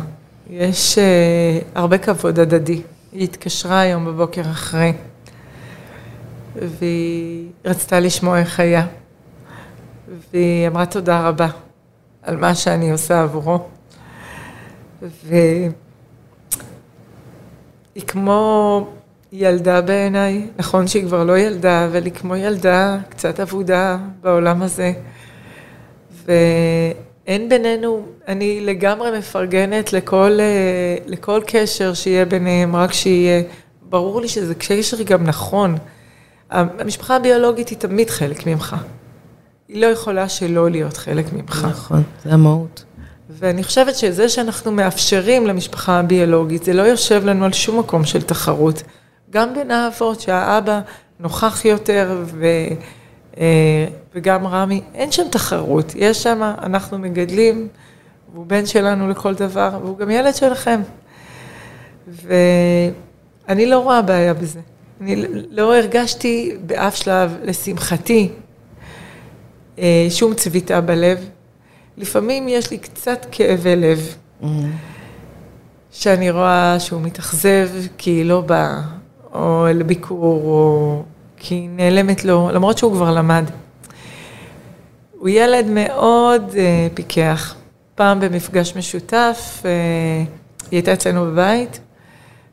יש 0.50 0.99
אה, 0.99 1.59
הרבה 1.75 1.99
כבוד 1.99 2.38
הדדי. 2.38 2.83
היא 3.12 3.25
התקשרה 3.25 3.80
היום 3.80 4.04
בבוקר 4.07 4.42
אחרי, 4.50 4.92
והיא 6.57 7.49
רצתה 7.64 8.00
לשמוע 8.00 8.38
איך 8.38 8.61
היה, 8.61 8.87
והיא 10.33 10.69
אמרה 10.69 10.87
תודה 10.87 11.28
רבה 11.28 11.49
על 12.23 12.37
מה 12.37 12.54
שאני 12.54 12.90
עושה 12.90 13.23
עבורו. 13.23 13.59
והיא 15.25 15.71
כמו 18.07 18.87
ילדה 19.33 19.80
בעיניי, 19.80 20.47
נכון 20.59 20.87
שהיא 20.87 21.04
כבר 21.04 21.25
לא 21.25 21.38
ילדה, 21.38 21.87
אבל 21.87 22.04
היא 22.04 22.12
כמו 22.12 22.37
ילדה 22.37 22.99
קצת 23.09 23.40
אבודה 23.40 23.99
בעולם 24.21 24.62
הזה. 24.62 24.92
ואין 27.27 27.49
בינינו, 27.49 28.07
אני 28.29 28.61
לגמרי 28.61 29.19
מפרגנת 29.19 29.93
לכל, 29.93 30.37
אה, 30.41 30.97
לכל 31.07 31.41
קשר 31.47 31.95
שיהיה 31.95 32.25
ביניהם, 32.25 32.77
רק 32.77 32.93
שיהיה, 32.93 33.43
ברור 33.83 34.21
לי 34.21 34.29
שזה 34.29 34.55
קשר 34.55 35.03
גם 35.03 35.25
נכון. 35.25 35.77
המשפחה 36.50 37.17
הביולוגית 37.17 37.69
היא 37.69 37.79
תמיד 37.79 38.11
חלק 38.11 38.47
ממך. 38.47 38.77
היא 39.69 39.81
לא 39.81 39.87
יכולה 39.87 40.29
שלא 40.29 40.71
להיות 40.71 40.97
חלק 40.97 41.33
ממך. 41.33 41.67
נכון, 41.71 42.03
זה 42.25 42.33
המהות. 42.33 42.85
ואני 43.31 43.62
חושבת 43.62 43.97
שזה 43.97 44.29
שאנחנו 44.29 44.73
מאפשרים 44.73 45.47
למשפחה 45.47 45.99
הביולוגית, 45.99 46.65
זה 46.65 46.73
לא 46.73 46.83
יושב 46.83 47.25
לנו 47.25 47.45
על 47.45 47.53
שום 47.53 47.79
מקום 47.79 48.05
של 48.05 48.23
תחרות. 48.23 48.83
גם 49.31 49.55
בין 49.55 49.71
האבות, 49.71 50.21
שהאבא 50.21 50.81
נוכח 51.21 51.65
יותר, 51.65 52.23
ו, 52.25 52.47
וגם 54.14 54.46
רמי, 54.46 54.80
אין 54.94 55.12
שם 55.12 55.28
תחרות. 55.30 55.92
יש 55.96 56.22
שם, 56.22 56.52
אנחנו 56.62 56.99
מגדלים, 56.99 57.68
והוא 58.32 58.46
בן 58.46 58.66
שלנו 58.66 59.08
לכל 59.08 59.34
דבר, 59.34 59.78
והוא 59.82 59.99
גם 59.99 60.10
ילד 60.10 60.34
שלכם. 60.34 60.80
ואני 62.08 63.66
לא 63.66 63.78
רואה 63.78 64.02
בעיה 64.02 64.34
בזה. 64.34 64.60
אני 65.00 65.25
לא 65.50 65.76
הרגשתי 65.76 66.56
באף 66.66 66.94
שלב, 66.94 67.37
לשמחתי, 67.42 68.28
אה, 69.78 70.06
שום 70.10 70.34
צביטה 70.34 70.80
בלב. 70.80 71.28
לפעמים 71.96 72.49
יש 72.49 72.70
לי 72.70 72.78
קצת 72.78 73.26
כאבי 73.30 73.76
לב, 73.76 74.16
mm-hmm. 74.43 74.47
שאני 75.90 76.30
רואה 76.30 76.80
שהוא 76.80 77.00
מתאכזב 77.00 77.69
כי 77.99 78.10
היא 78.10 78.25
לא 78.25 78.40
באה, 78.40 78.80
או 79.34 79.66
לביקור, 79.75 80.43
או 80.45 81.02
כי 81.43 81.69
נעלמת 81.69 82.25
לו, 82.25 82.50
למרות 82.53 82.79
שהוא 82.79 82.93
כבר 82.93 83.11
למד. 83.13 83.45
הוא 85.19 85.29
ילד 85.29 85.67
מאוד 85.67 86.50
uh, 86.50 86.95
פיקח. 86.95 87.55
פעם 87.95 88.21
במפגש 88.21 88.76
משותף, 88.76 89.63
uh, 89.63 89.67
היא 90.71 90.79
הייתה 90.79 90.93
אצלנו 90.93 91.25
בבית, 91.25 91.81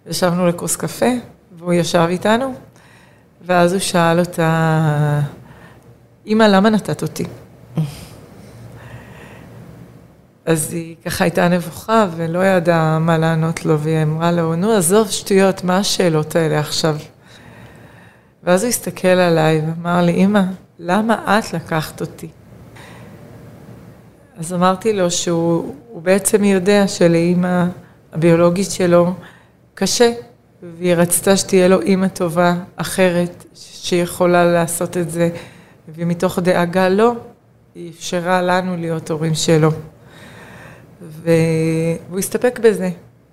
ישבנו 0.09 0.47
לכוס 0.47 0.75
קפה, 0.75 1.11
והוא 1.57 1.73
ישב 1.73 2.05
איתנו, 2.09 2.53
ואז 3.45 3.73
הוא 3.73 3.79
שאל 3.79 4.19
אותה, 4.19 5.21
אמא, 6.27 6.43
למה 6.43 6.69
נתת 6.69 7.01
אותי? 7.01 7.25
אז 10.45 10.73
היא 10.73 10.95
ככה 11.05 11.23
הייתה 11.23 11.47
נבוכה 11.47 12.05
ולא 12.15 12.45
ידעה 12.45 12.99
מה 12.99 13.17
לענות 13.17 13.65
לו, 13.65 13.79
והיא 13.79 14.03
אמרה 14.03 14.31
לו, 14.31 14.55
נו, 14.55 14.71
עזוב 14.71 15.09
שטויות, 15.09 15.63
מה 15.63 15.77
השאלות 15.77 16.35
האלה 16.35 16.59
עכשיו? 16.59 16.97
ואז 18.47 18.63
הוא 18.63 18.69
הסתכל 18.69 19.07
עליי 19.07 19.61
ואמר 19.61 20.01
לי, 20.01 20.11
אמא, 20.11 20.41
למה 20.79 21.39
את 21.39 21.53
לקחת 21.53 22.01
אותי? 22.01 22.27
אז 24.37 24.53
אמרתי 24.53 24.93
לו 24.93 25.11
שהוא 25.11 25.73
בעצם 26.01 26.43
יודע 26.43 26.87
שלאימא 26.87 27.65
הביולוגית 28.13 28.71
שלו 28.71 29.13
קשה, 29.73 30.11
והיא 30.77 30.93
רצתה 30.93 31.37
שתהיה 31.37 31.67
לו 31.67 31.81
אימא 31.81 32.07
טובה 32.07 32.55
אחרת, 32.75 33.45
שיכולה 33.53 34.45
לעשות 34.45 34.97
את 34.97 35.09
זה, 35.09 35.29
ומתוך 35.95 36.39
דאגה 36.39 36.89
לו, 36.89 37.15
היא 37.75 37.91
אפשרה 37.91 38.41
לנו 38.41 38.77
להיות 38.77 39.11
הורים 39.11 39.35
שלו. 39.35 39.71
והוא 41.01 42.19
הסתפק 42.19 42.59
בזה, 42.63 42.89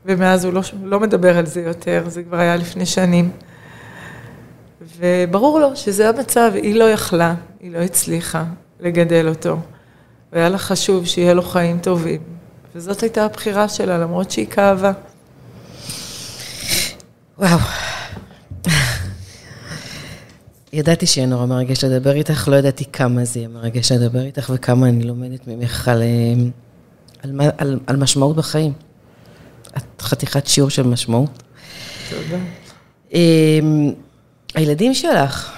ומאז 0.07 0.45
הוא 0.45 0.53
לא, 0.53 0.61
לא 0.83 1.01
מדבר 1.01 1.39
על 1.39 1.47
זה 1.47 1.61
יותר, 1.61 2.05
זה 2.09 2.23
כבר 2.23 2.39
היה 2.39 2.57
לפני 2.57 2.87
שנים. 2.87 3.31
וברור 4.99 5.61
לו 5.61 5.77
שזה 5.77 6.09
המצב, 6.09 6.51
היא 6.55 6.75
לא 6.75 6.85
יכלה, 6.85 7.35
היא 7.61 7.73
לא 7.73 7.79
הצליחה 7.79 8.45
לגדל 8.81 9.29
אותו. 9.29 9.57
והיה 10.33 10.49
לה 10.49 10.59
חשוב 10.59 11.07
שיהיה 11.07 11.35
לו 11.35 11.43
חיים 11.43 11.79
טובים. 11.79 12.21
וזאת 12.75 13.01
הייתה 13.01 13.25
הבחירה 13.25 13.69
שלה, 13.69 13.99
למרות 13.99 14.31
שהיא 14.31 14.47
כאבה. 14.47 14.93
וואו. 17.39 17.59
ידעתי 20.73 21.07
שיהיה 21.07 21.27
נורא 21.27 21.47
מרגש 21.47 21.85
לדבר 21.85 22.13
איתך, 22.13 22.49
לא 22.49 22.57
ידעתי 22.57 22.85
כמה 22.93 23.25
זה 23.25 23.39
יהיה 23.39 23.49
מרגש 23.49 23.93
לדבר 23.93 24.23
איתך 24.23 24.51
וכמה 24.55 24.89
אני 24.89 25.05
לומדת 25.05 25.47
ממך 25.47 25.89
על, 25.89 26.03
אה, 26.03 26.35
על, 27.23 27.41
על, 27.59 27.81
על 27.87 27.97
משמעות 27.97 28.37
בחיים. 28.37 28.73
את 29.77 30.03
חתיכת 30.03 30.47
שיעור 30.47 30.71
של 30.71 30.83
משמעות. 30.83 31.43
תודה. 32.11 32.39
הילדים 34.55 34.95
שלך, 34.95 35.53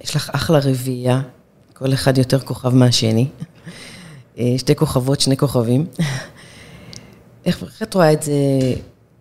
יש 0.00 0.16
לך 0.16 0.30
אחלה 0.32 0.58
רביעייה, 0.58 1.20
כל 1.72 1.92
אחד 1.92 2.18
יותר 2.18 2.40
כוכב 2.40 2.74
מהשני. 2.74 3.26
אה, 4.38 4.54
שתי 4.56 4.74
כוכבות, 4.74 5.20
שני 5.20 5.36
כוכבים. 5.36 5.86
איך, 7.46 7.62
איך 7.62 7.82
את 7.82 7.94
רואה 7.94 8.12
את 8.12 8.22
זה, 8.22 8.32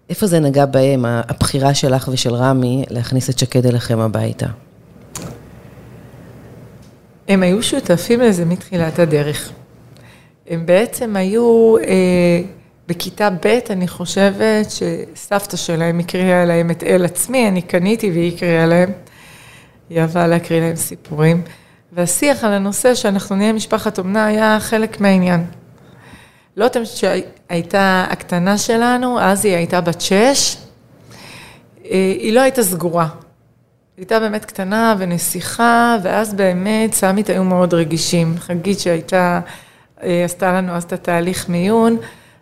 איפה 0.09 0.27
זה 0.27 0.39
נגע 0.39 0.65
בהם, 0.65 1.05
הבחירה 1.05 1.73
שלך 1.73 2.09
ושל 2.11 2.33
רמי 2.33 2.83
להכניס 2.89 3.29
את 3.29 3.39
שקד 3.39 3.65
אליכם 3.65 3.99
הביתה? 3.99 4.47
הם 7.27 7.43
היו 7.43 7.63
שותפים 7.63 8.21
לזה 8.21 8.45
מתחילת 8.45 8.99
הדרך. 8.99 9.51
הם 10.47 10.65
בעצם 10.65 11.15
היו 11.15 11.75
אה, 11.77 12.41
בכיתה 12.87 13.29
ב', 13.29 13.59
אני 13.69 13.87
חושבת 13.87 14.67
שסבתא 14.71 15.57
שלהם 15.57 15.99
הקריאה 15.99 16.45
להם 16.45 16.71
את 16.71 16.83
אל 16.83 17.05
עצמי, 17.05 17.47
אני 17.47 17.61
קניתי 17.61 18.11
והיא 18.11 18.35
הקריאה 18.35 18.65
להם. 18.65 18.91
היא 19.89 20.01
אהבה 20.01 20.27
להקריא 20.27 20.59
להם 20.59 20.75
סיפורים. 20.75 21.41
והשיח 21.91 22.43
על 22.43 22.53
הנושא 22.53 22.95
שאנחנו 22.95 23.35
נהיה 23.35 23.53
משפחת 23.53 23.99
אומנה 23.99 24.25
היה 24.25 24.57
חלק 24.59 25.01
מהעניין. 25.01 25.45
לוטם 26.57 26.81
שהייתה 26.85 28.05
הקטנה 28.09 28.57
שלנו, 28.57 29.19
אז 29.19 29.45
היא 29.45 29.55
הייתה 29.55 29.81
בת 29.81 30.01
שש, 30.01 30.57
אה, 31.85 32.13
היא 32.19 32.33
לא 32.33 32.41
הייתה 32.41 32.63
סגורה. 32.63 33.07
היא 33.07 33.13
הייתה 33.97 34.19
באמת 34.19 34.45
קטנה 34.45 34.95
ונסיכה, 34.97 35.97
ואז 36.03 36.33
באמת 36.33 36.93
סמית 36.93 37.29
היו 37.29 37.43
מאוד 37.43 37.73
רגישים. 37.73 38.35
חגית 38.37 38.79
שהייתה 38.79 39.39
אה, 40.03 40.25
עשתה 40.25 40.53
לנו 40.53 40.71
אז 40.71 40.83
את 40.83 40.93
התהליך 40.93 41.49
מיון, 41.49 41.97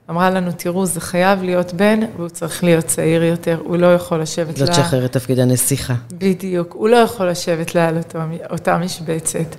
אמרה 0.09 0.29
לנו, 0.29 0.51
תראו, 0.51 0.85
זה 0.85 1.01
חייב 1.01 1.43
להיות 1.43 1.73
בן, 1.73 1.99
והוא 2.17 2.29
צריך 2.29 2.63
להיות 2.63 2.85
צעיר 2.85 3.23
יותר, 3.23 3.61
הוא 3.63 3.77
לא 3.77 3.93
יכול 3.93 4.21
לשבת. 4.21 4.59
לא 4.59 4.65
תשחרר 4.65 5.05
את 5.05 5.11
תפקיד 5.11 5.39
הנסיכה. 5.39 5.93
בדיוק, 6.11 6.73
הוא 6.73 6.89
לא 6.89 6.97
יכול 6.97 7.29
לשבת 7.29 7.75
לה 7.75 7.87
על 7.87 7.97
אותו, 7.97 8.19
אותה 8.51 8.77
משבצת. 8.77 9.55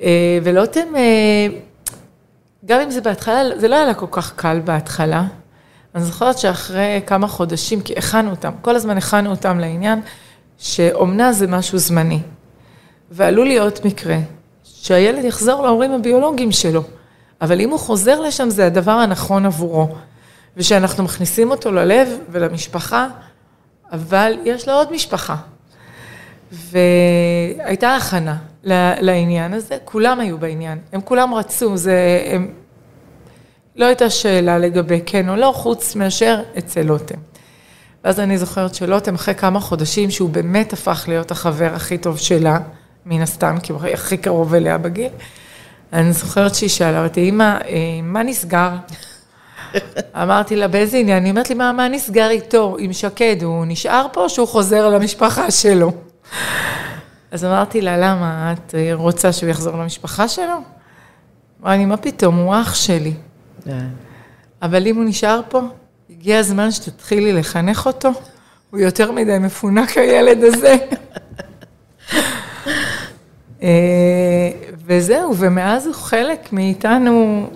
אה, 0.00 0.38
ולוטם, 0.42 0.96
אה, 0.96 1.46
גם 2.64 2.80
אם 2.80 2.90
זה 2.90 3.00
בהתחלה, 3.00 3.42
זה 3.56 3.68
לא 3.68 3.74
היה 3.74 3.84
לה 3.84 3.94
כל 3.94 4.06
כך 4.10 4.32
קל 4.36 4.60
בהתחלה. 4.64 5.24
אני 5.94 6.04
זוכרת 6.04 6.38
שאחרי 6.38 7.00
כמה 7.06 7.28
חודשים, 7.28 7.80
כי 7.80 7.94
הכנו 7.96 8.30
אותם, 8.30 8.50
כל 8.62 8.76
הזמן 8.76 8.96
הכנו 8.96 9.30
אותם 9.30 9.58
לעניין, 9.58 10.00
שאומנה 10.58 11.32
זה 11.32 11.46
משהו 11.46 11.78
זמני. 11.78 12.20
ועלול 13.10 13.46
להיות 13.46 13.84
מקרה 13.84 14.18
שהילד 14.64 15.24
יחזור 15.24 15.62
להורים 15.62 15.92
הביולוגיים 15.92 16.52
שלו. 16.52 16.82
אבל 17.40 17.60
אם 17.60 17.70
הוא 17.70 17.78
חוזר 17.78 18.20
לשם, 18.20 18.50
זה 18.50 18.66
הדבר 18.66 18.90
הנכון 18.90 19.46
עבורו. 19.46 19.88
ושאנחנו 20.56 21.04
מכניסים 21.04 21.50
אותו 21.50 21.72
ללב 21.72 22.08
ולמשפחה, 22.30 23.08
אבל 23.92 24.32
יש 24.44 24.68
לו 24.68 24.74
עוד 24.74 24.92
משפחה. 24.92 25.36
והייתה 26.52 27.96
הכנה 27.96 28.36
לעניין 29.00 29.54
הזה, 29.54 29.78
כולם 29.84 30.20
היו 30.20 30.38
בעניין, 30.38 30.78
הם 30.92 31.00
כולם 31.00 31.34
רצו, 31.34 31.76
זה, 31.76 32.22
הם, 32.26 32.48
לא 33.76 33.84
הייתה 33.84 34.10
שאלה 34.10 34.58
לגבי 34.58 35.00
כן 35.06 35.28
או 35.28 35.36
לא, 35.36 35.52
חוץ 35.56 35.96
מאשר 35.96 36.42
אצל 36.58 36.82
לוטם. 36.82 37.18
ואז 38.04 38.20
אני 38.20 38.38
זוכרת 38.38 38.74
שלוטם, 38.74 39.14
אחרי 39.14 39.34
כמה 39.34 39.60
חודשים, 39.60 40.10
שהוא 40.10 40.30
באמת 40.30 40.72
הפך 40.72 41.04
להיות 41.08 41.30
החבר 41.30 41.74
הכי 41.74 41.98
טוב 41.98 42.18
שלה, 42.18 42.58
מן 43.06 43.20
הסתם, 43.20 43.56
כי 43.62 43.72
הוא 43.72 43.80
הכי 43.84 44.16
קרוב 44.16 44.54
אליה 44.54 44.78
בגיל, 44.78 45.10
אני 45.92 46.12
זוכרת 46.12 46.54
שהיא 46.54 46.70
שאלה 46.70 47.04
אותי, 47.04 47.28
אמא, 47.28 47.58
אה, 47.68 48.00
מה 48.02 48.22
נסגר? 48.22 48.70
אמרתי 50.22 50.56
לה, 50.56 50.68
באיזה 50.68 50.96
עניין? 50.96 51.24
היא 51.24 51.30
אומרת 51.30 51.48
לי, 51.48 51.54
מה, 51.54 51.72
מה 51.72 51.88
נסגר 51.88 52.30
איתו, 52.30 52.76
עם 52.78 52.92
שקד? 52.92 53.36
הוא 53.42 53.64
נשאר 53.68 54.06
פה 54.12 54.20
או 54.20 54.28
שהוא 54.28 54.48
חוזר 54.48 54.88
למשפחה 54.88 55.50
שלו? 55.50 55.92
אז 57.30 57.44
אמרתי 57.44 57.80
לה, 57.80 57.96
למה? 57.96 58.52
את 58.52 58.74
רוצה 58.92 59.32
שהוא 59.32 59.50
יחזור 59.50 59.76
למשפחה 59.76 60.28
שלו? 60.28 60.54
אמרה 61.62 61.76
לי, 61.76 61.86
מה 61.86 61.96
פתאום, 61.96 62.36
הוא 62.36 62.54
אח 62.60 62.74
שלי. 62.74 63.12
אה. 63.68 63.78
אבל 64.62 64.86
אם 64.86 64.96
הוא 64.96 65.04
נשאר 65.04 65.40
פה, 65.48 65.60
הגיע 66.10 66.38
הזמן 66.38 66.70
שתתחילי 66.70 67.32
לחנך 67.32 67.86
אותו, 67.86 68.10
הוא 68.70 68.80
יותר 68.80 69.12
מדי 69.12 69.38
מפונק 69.40 69.98
הילד 69.98 70.44
הזה. 70.44 70.76
אה, 73.62 73.68
וזהו, 74.86 75.36
ומאז 75.36 75.86
הוא 75.86 75.94
חלק 75.94 76.52
מאיתנו 76.52 77.46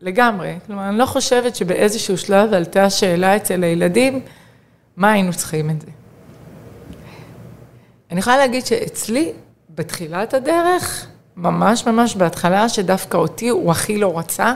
לגמרי. 0.00 0.54
כלומר, 0.66 0.88
אני 0.88 0.98
לא 0.98 1.06
חושבת 1.06 1.56
שבאיזשהו 1.56 2.18
שלב 2.18 2.54
עלתה 2.54 2.84
השאלה 2.84 3.36
אצל 3.36 3.64
הילדים, 3.64 4.20
מה 4.96 5.12
היינו 5.12 5.32
צריכים 5.32 5.70
את 5.70 5.80
זה. 5.80 5.88
אני 8.10 8.20
יכולה 8.20 8.36
להגיד 8.36 8.66
שאצלי, 8.66 9.32
בתחילת 9.74 10.34
הדרך, 10.34 11.06
ממש 11.36 11.86
ממש 11.86 12.16
בהתחלה, 12.16 12.68
שדווקא 12.68 13.16
אותי 13.16 13.48
הוא 13.48 13.70
הכי 13.70 13.98
לא 13.98 14.18
רצה. 14.18 14.54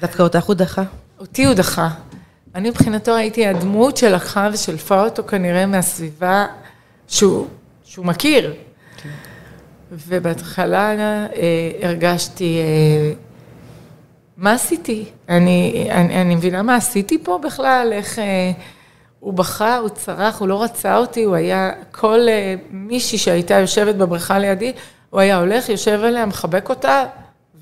דווקא 0.00 0.22
אותך 0.22 0.44
הוא 0.44 0.54
דחה? 0.54 0.82
אותי 1.20 1.44
הוא 1.44 1.54
דחה. 1.54 1.88
אני 2.54 2.70
מבחינתו 2.70 3.16
הייתי 3.16 3.46
הדמות 3.46 3.96
שלקחה 3.96 4.48
ושלפה 4.52 5.04
אותו 5.04 5.24
כנראה 5.24 5.66
מהסביבה 5.66 6.46
שהוא, 7.08 7.46
שהוא 7.84 8.06
מכיר. 8.06 8.54
ובהתחלה 10.08 10.90
אה, 10.90 11.28
הרגשתי, 11.82 12.58
אה, 12.58 13.12
מה 14.36 14.52
עשיתי? 14.52 15.04
אני, 15.28 15.88
אני, 15.90 16.20
אני 16.20 16.34
מבינה 16.34 16.62
מה 16.62 16.76
עשיתי 16.76 17.18
פה 17.22 17.38
בכלל, 17.42 17.88
איך... 17.92 18.18
אה, 18.18 18.52
הוא 19.24 19.34
בכה, 19.34 19.76
הוא 19.76 19.88
צרח, 19.88 20.40
הוא 20.40 20.48
לא 20.48 20.62
רצה 20.62 20.96
אותי, 20.96 21.22
הוא 21.22 21.34
היה, 21.34 21.70
כל 21.90 22.20
uh, 22.20 22.60
מישהי 22.70 23.18
שהייתה 23.18 23.54
יושבת 23.54 23.94
בבריכה 23.94 24.38
לידי, 24.38 24.72
הוא 25.10 25.20
היה 25.20 25.38
הולך, 25.38 25.68
יושב 25.68 26.00
עליה, 26.04 26.26
מחבק 26.26 26.68
אותה, 26.68 27.04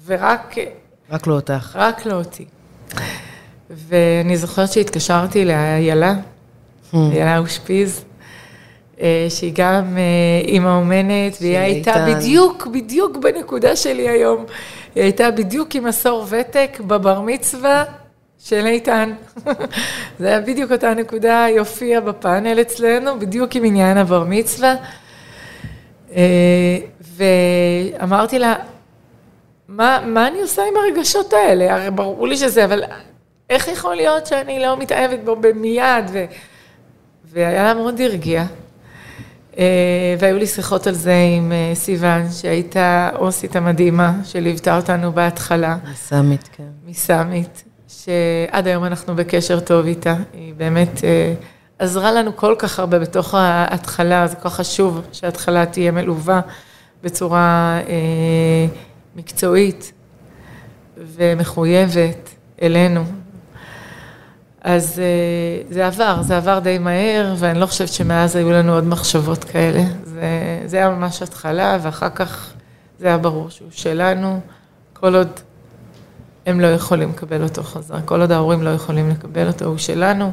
ורק... 0.07 0.55
רק 1.11 1.27
לא 1.27 1.35
אותך. 1.35 1.73
רק 1.75 2.07
לא 2.07 2.13
אותי. 2.15 2.45
ואני 3.71 4.37
זוכרת 4.37 4.73
שהתקשרתי 4.73 5.45
לאיילה, 5.45 6.15
hmm. 6.93 6.97
איילה 6.97 7.39
אושפיז, 7.39 7.99
אה, 8.01 8.05
שהיא 9.29 9.53
גם 9.55 9.99
אה, 9.99 10.49
אימא 10.49 10.69
אומנת, 10.69 11.37
והיא 11.41 11.59
הייתה 11.59 12.07
בדיוק, 12.09 12.67
בדיוק 12.67 13.17
בנקודה 13.17 13.77
שלי 13.77 14.09
היום. 14.09 14.45
היא 14.95 15.03
הייתה 15.03 15.31
בדיוק 15.31 15.75
עם 15.75 15.87
עשור 15.87 16.27
ותק 16.29 16.81
בבר 16.87 17.21
מצווה 17.21 17.85
של 18.39 18.67
איתן. 18.67 19.13
זה 20.19 20.27
היה 20.29 20.41
בדיוק 20.41 20.73
אותה 20.73 20.95
נקודה, 20.95 21.45
היא 21.45 21.59
הופיעה 21.59 22.01
בפאנל 22.01 22.61
אצלנו, 22.61 23.19
בדיוק 23.19 23.57
עם 23.57 23.65
עניין 23.65 23.99
הבר 23.99 24.25
מצווה. 24.29 24.75
אה, 26.17 26.79
ואמרתי 27.01 28.39
לה, 28.39 28.55
מה, 29.69 29.99
מה 30.07 30.27
אני 30.27 30.41
עושה 30.41 30.63
עם 30.63 30.75
הרגשות 30.77 31.33
האלה? 31.33 31.75
הרי 31.75 31.91
ברור 31.91 32.29
לי 32.29 32.37
שזה, 32.37 32.65
אבל 32.65 32.83
איך 33.51 33.69
יכול 33.69 33.95
להיות 33.95 34.27
שאני 34.27 34.61
לא 34.61 34.77
מתאהבת 34.77 35.19
בו 35.25 35.37
במיד? 35.37 36.05
ו... 36.13 36.25
והיה 37.25 37.65
לה 37.65 37.75
מאוד 37.75 38.01
הרגיע. 38.01 38.45
אה, 39.59 40.15
והיו 40.19 40.39
לי 40.39 40.47
שיחות 40.47 40.87
על 40.87 40.95
זה 40.95 41.15
עם 41.37 41.53
אה, 41.53 41.75
סיוון, 41.75 42.31
שהייתה 42.31 43.11
אוסית 43.19 43.57
המדהימה, 43.57 44.13
שליוותה 44.25 44.77
אותנו 44.77 45.13
בהתחלה. 45.13 45.77
מסאמית, 45.93 46.49
כן. 46.53 46.69
מסאמית. 46.87 47.65
שעד 47.89 48.67
היום 48.67 48.85
אנחנו 48.85 49.17
בקשר 49.17 49.61
טוב 49.61 49.87
איתה. 49.87 50.17
היא 50.33 50.55
באמת 50.55 51.05
אה, 51.05 51.35
עזרה 51.79 52.13
לנו 52.13 52.37
כל 52.37 52.55
כך 52.59 52.79
הרבה 52.79 52.99
בתוך 52.99 53.35
ההתחלה, 53.35 54.27
זה 54.27 54.37
כל 54.37 54.49
כך 54.49 54.55
חשוב 54.55 55.01
שההתחלה 55.13 55.67
תהיה 55.67 55.91
מלווה 55.91 56.41
בצורה 57.03 57.79
מקצועית 59.17 59.93
ומחויבת 60.97 62.29
אלינו. 62.63 63.05
אז 64.63 64.99
אה, 64.99 65.75
זה 65.75 65.87
עבר, 65.87 66.23
זה 66.23 66.37
עבר 66.37 66.59
די 66.59 66.79
מהר, 66.79 67.35
ואני 67.39 67.61
לא 67.61 67.67
חושבת 67.67 67.89
שמאז 67.89 68.37
היו 68.37 68.53
לנו 68.53 68.75
עוד 68.75 68.85
מחשבות 68.85 69.45
כאלה. 69.45 69.83
זה, 70.05 70.61
זה 70.67 70.77
היה 70.77 70.91
ממש 70.91 71.23
התחלה, 71.23 71.79
ואחר 71.83 72.09
כך 72.15 72.53
זה 72.99 73.07
היה 73.07 73.19
ברור 73.19 73.51
שהוא 73.51 73.69
שלנו, 73.71 74.41
כל 74.93 75.15
עוד 75.15 75.29
הם 76.47 76.61
לא 76.61 76.67
יכולים 76.67 77.11
לקבל 77.11 77.43
אותו 77.43 77.63
חזרה. 77.63 78.03
כל 78.03 78.21
עוד 78.21 78.33
ההורים 78.33 78.63
לא 78.63 78.71
יכולים 78.71 79.11
לקבל 79.11 79.47
אותו, 79.47 79.65
הוא 79.65 79.79
שלנו, 79.79 80.31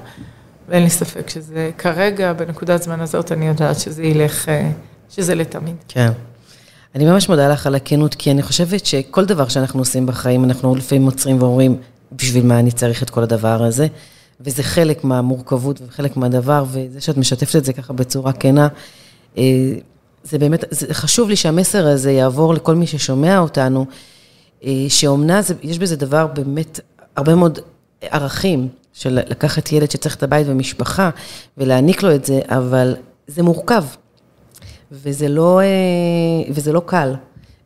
ואין 0.70 0.84
לי 0.84 0.89
ספק 0.89 1.30
שזה 1.30 1.72
כרגע, 1.78 2.34
בנקודת 2.34 2.84
זמן 2.84 3.02
הזאת, 3.02 3.32
אני 3.32 3.48
יודעת 3.48 3.80
שזה 3.80 4.04
ילך, 4.04 4.50
אה, 4.50 4.72
שזה 5.10 5.36
לתמיד. 5.36 5.76
כן. 5.88 6.12
אני 6.96 7.06
ממש 7.06 7.30
מודה 7.30 7.50
לך 7.50 7.68
על 7.68 7.76
הכנות, 7.76 8.15
כי 8.15 8.32
אני 8.32 8.44
חושבת 8.44 8.86
שכל 8.86 9.26
דבר 9.26 9.48
שאנחנו 9.48 9.80
עושים 9.80 10.06
בחיים, 10.06 10.44
אנחנו 10.44 10.76
לפעמים 10.76 11.06
עוצרים 11.06 11.42
ואומרים, 11.42 11.78
בשביל 12.12 12.46
מה 12.46 12.60
אני 12.60 12.72
צריך 12.72 13.04
את 13.04 13.10
כל 13.10 13.24
הדבר 13.24 13.63
הזה? 13.63 13.88
וזה 14.41 14.63
חלק 14.63 15.04
מהמורכבות 15.04 15.82
וחלק 15.88 16.17
מהדבר, 16.17 16.65
וזה 16.71 17.02
שאת 17.02 17.17
משתפת 17.17 17.56
את 17.56 17.65
זה 17.65 17.73
ככה 17.73 17.93
בצורה 17.93 18.34
כנה, 18.34 18.67
אה, 19.38 19.73
זה 20.23 20.38
באמת, 20.38 20.63
זה 20.69 20.93
חשוב 20.93 21.30
לי 21.30 21.36
שהמסר 21.36 21.88
הזה 21.88 22.12
יעבור 22.12 22.54
לכל 22.54 22.75
מי 22.75 22.88
ששומע 22.88 23.39
אותנו, 23.39 23.86
אה, 24.63 24.86
שאומנה, 24.89 25.41
זה, 25.41 25.54
יש 25.63 25.80
בזה 25.80 25.95
דבר 25.95 26.28
באמת, 26.28 26.80
הרבה 27.15 27.36
מאוד 27.36 27.60
ערכים 28.02 28.67
של 28.93 29.19
לקחת 29.28 29.71
ילד 29.71 29.91
שצריך 29.91 30.15
את 30.15 30.23
הבית 30.23 30.47
ומשפחה 30.49 31.10
ולהעניק 31.58 32.04
לו 32.04 32.15
את 32.15 32.25
זה, 32.25 32.39
אבל 32.45 32.95
זה 33.28 33.43
מורכב, 33.43 33.84
וזה 34.91 35.28
לא, 35.28 35.60
אה, 35.62 35.65
וזה 36.49 36.73
לא 36.73 36.82
קל, 36.86 37.13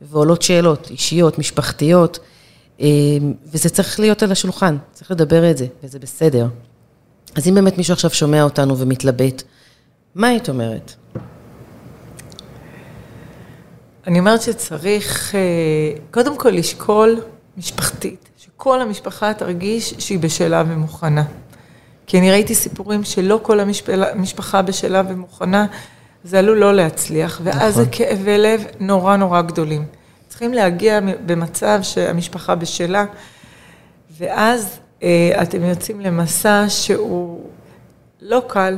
ועולות 0.01 0.41
שאלות 0.41 0.87
אישיות, 0.91 1.39
משפחתיות, 1.39 2.19
וזה 3.45 3.69
צריך 3.69 3.99
להיות 3.99 4.23
על 4.23 4.31
השולחן, 4.31 4.77
צריך 4.91 5.11
לדבר 5.11 5.51
את 5.51 5.57
זה, 5.57 5.65
וזה 5.83 5.99
בסדר. 5.99 6.47
אז 7.35 7.47
אם 7.47 7.55
באמת 7.55 7.77
מישהו 7.77 7.93
עכשיו 7.93 8.09
שומע 8.09 8.43
אותנו 8.43 8.77
ומתלבט, 8.77 9.43
מה 10.15 10.27
היית 10.27 10.49
אומרת? 10.49 10.93
אני 14.07 14.19
אומרת 14.19 14.41
שצריך 14.41 15.35
אה, 15.35 15.39
קודם 16.11 16.37
כל 16.37 16.49
לשקול 16.49 17.21
משפחתית, 17.57 18.29
שכל 18.37 18.81
המשפחה 18.81 19.33
תרגיש 19.33 19.93
שהיא 19.99 20.19
בשלה 20.19 20.63
ומוכנה. 20.67 21.23
כי 22.07 22.19
אני 22.19 22.31
ראיתי 22.31 22.55
סיפורים 22.55 23.03
שלא 23.03 23.39
כל 23.43 23.59
המשפחה 24.13 24.61
בשלה 24.61 25.01
ומוכנה, 25.09 25.65
זה 26.23 26.39
עלול 26.39 26.57
לא 26.57 26.75
להצליח, 26.75 27.41
ואז 27.43 27.73
נכון. 27.73 27.83
זה 27.83 27.89
כאבי 27.91 28.37
לב 28.37 28.63
נורא 28.79 29.15
נורא 29.15 29.41
גדולים. 29.41 29.85
צריכים 30.33 30.53
להגיע 30.53 30.99
במצב 31.25 31.79
שהמשפחה 31.81 32.55
בשלה, 32.55 33.05
ואז 34.17 34.79
אה, 35.03 35.31
אתם 35.41 35.63
יוצאים 35.63 36.01
למסע 36.01 36.65
שהוא 36.69 37.49
לא 38.21 38.43
קל, 38.47 38.77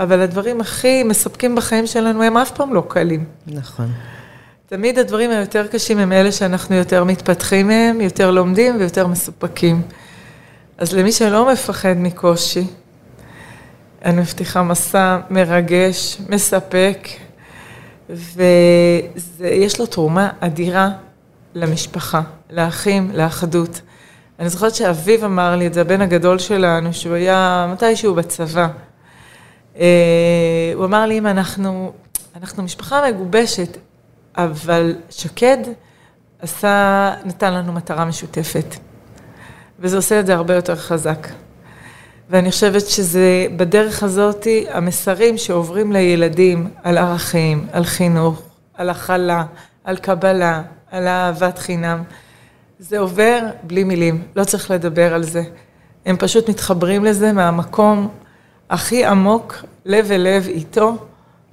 אבל 0.00 0.20
הדברים 0.20 0.60
הכי 0.60 1.02
מספקים 1.02 1.54
בחיים 1.54 1.86
שלנו 1.86 2.22
הם 2.22 2.36
אף 2.36 2.50
פעם 2.50 2.74
לא 2.74 2.84
קלים. 2.88 3.24
נכון. 3.46 3.92
תמיד 4.66 4.98
הדברים 4.98 5.30
היותר 5.30 5.66
קשים 5.66 5.98
הם 5.98 6.12
אלה 6.12 6.32
שאנחנו 6.32 6.76
יותר 6.76 7.04
מתפתחים 7.04 7.68
מהם, 7.68 8.00
יותר 8.00 8.30
לומדים 8.30 8.76
ויותר 8.78 9.06
מסופקים. 9.06 9.82
אז 10.78 10.92
למי 10.92 11.12
שלא 11.12 11.52
מפחד 11.52 11.94
מקושי, 11.96 12.66
אני 14.04 14.20
מבטיחה 14.20 14.62
מסע 14.62 15.18
מרגש, 15.30 16.18
מספק, 16.28 17.08
ויש 18.14 19.80
לו 19.80 19.86
תרומה 19.86 20.30
אדירה 20.40 20.90
למשפחה, 21.54 22.22
לאחים, 22.50 23.10
לאחדות. 23.14 23.80
אני 24.38 24.48
זוכרת 24.48 24.74
שאביב 24.74 25.24
אמר 25.24 25.56
לי 25.56 25.66
את 25.66 25.74
זה, 25.74 25.80
הבן 25.80 26.00
הגדול 26.00 26.38
שלנו, 26.38 26.94
שהוא 26.94 27.14
היה 27.14 27.66
מתישהו 27.72 28.14
בצבא. 28.14 28.68
אה, 29.76 30.72
הוא 30.74 30.84
אמר 30.84 31.06
לי, 31.06 31.18
אם 31.18 31.26
אנחנו, 31.26 31.92
אנחנו 32.36 32.62
משפחה 32.62 33.02
מגובשת, 33.10 33.76
אבל 34.36 34.94
שקד 35.10 35.58
עשה, 36.40 37.14
נתן 37.24 37.54
לנו 37.54 37.72
מטרה 37.72 38.04
משותפת. 38.04 38.76
וזה 39.78 39.96
עושה 39.96 40.20
את 40.20 40.26
זה 40.26 40.34
הרבה 40.34 40.54
יותר 40.54 40.76
חזק. 40.76 41.28
ואני 42.30 42.50
חושבת 42.50 42.86
שזה, 42.86 43.46
בדרך 43.56 44.02
הזאת, 44.02 44.46
המסרים 44.70 45.38
שעוברים 45.38 45.92
לילדים 45.92 46.68
על 46.82 46.98
ערכים, 46.98 47.66
על 47.72 47.84
חינוך, 47.84 48.42
על 48.74 48.90
הכלה, 48.90 49.44
על 49.84 49.96
קבלה, 49.96 50.62
על 50.90 51.08
אהבת 51.08 51.58
חינם, 51.58 52.02
זה 52.78 52.98
עובר 52.98 53.40
בלי 53.62 53.84
מילים, 53.84 54.22
לא 54.36 54.44
צריך 54.44 54.70
לדבר 54.70 55.14
על 55.14 55.22
זה. 55.22 55.42
הם 56.06 56.16
פשוט 56.16 56.48
מתחברים 56.48 57.04
לזה 57.04 57.32
מהמקום 57.32 58.08
הכי 58.70 59.04
עמוק, 59.04 59.64
לב 59.84 60.12
אל 60.12 60.20
לב 60.20 60.48
איתו. 60.48 60.96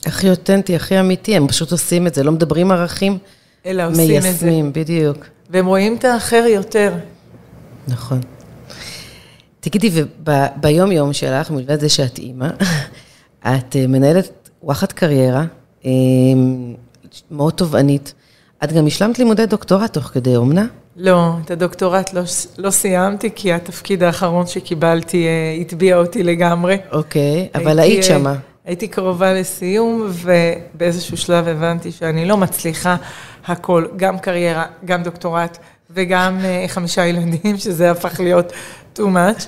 הכי 0.06 0.30
אותנטי, 0.30 0.76
הכי 0.76 1.00
אמיתי, 1.00 1.36
הם 1.36 1.48
פשוט 1.48 1.72
עושים 1.72 2.08
את 2.08 2.14
זה, 2.14 2.24
לא 2.24 2.32
מדברים 2.32 2.72
ערכים, 2.72 3.18
אלא 3.66 3.84
עושים 3.88 4.18
את 4.18 4.22
זה. 4.24 4.46
מיישמים, 4.46 4.74
בדיוק. 4.74 5.18
והם 5.50 5.66
רואים 5.66 5.96
את 5.96 6.06
האחר 6.06 6.44
יותר. 6.48 6.94
נכון. 7.88 8.20
תגידי, 9.70 10.04
וביום-יום 10.26 11.14
שלך, 11.14 11.52
מלבד 11.52 11.80
זה 11.80 11.90
שאת 11.90 12.18
אימא, 12.20 12.48
את 13.40 13.76
אה, 13.76 13.88
מנהלת 13.88 14.50
וואחד 14.64 14.92
קריירה, 14.92 15.44
אה, 15.86 15.92
מאוד 17.32 17.54
תובענית. 17.54 18.14
את 18.64 18.72
גם 18.72 18.88
השלמת 18.88 19.20
לימודי 19.20 19.46
דוקטורט 19.46 19.94
תוך 19.94 20.04
כדי 20.04 20.36
אומנה? 20.36 20.66
לא, 20.96 21.32
את 21.46 21.52
הדוקטורט 21.52 22.14
לא, 22.14 22.22
לא 22.58 22.70
סיימתי, 22.70 23.30
כי 23.36 23.54
התפקיד 23.54 24.04
האחרון 24.04 24.48
שקיבלתי 24.48 25.26
אה, 25.28 25.58
הטביע 25.62 25.98
אותי 25.98 26.24
לגמרי. 26.24 26.78
אוקיי, 26.92 27.48
אבל 27.56 27.80
היית 27.80 28.04
שמה. 28.04 28.36
הייתי 28.66 28.88
קרובה 28.88 29.34
לסיום, 29.34 30.10
ובאיזשהו 30.12 31.18
שלב 31.18 31.48
הבנתי 31.48 31.92
שאני 31.92 32.26
לא 32.26 32.38
מצליחה 32.38 32.96
הכל, 33.46 33.86
גם 33.96 34.20
קריירה, 34.20 34.66
גם 34.86 35.04
דוקטורט 35.04 35.58
וגם 35.90 36.40
חמישה 36.68 37.06
ילדים, 37.06 37.58
שזה 37.64 37.92
הפך 37.92 38.20
להיות 38.20 38.54
too 38.98 39.02
much. 39.02 39.44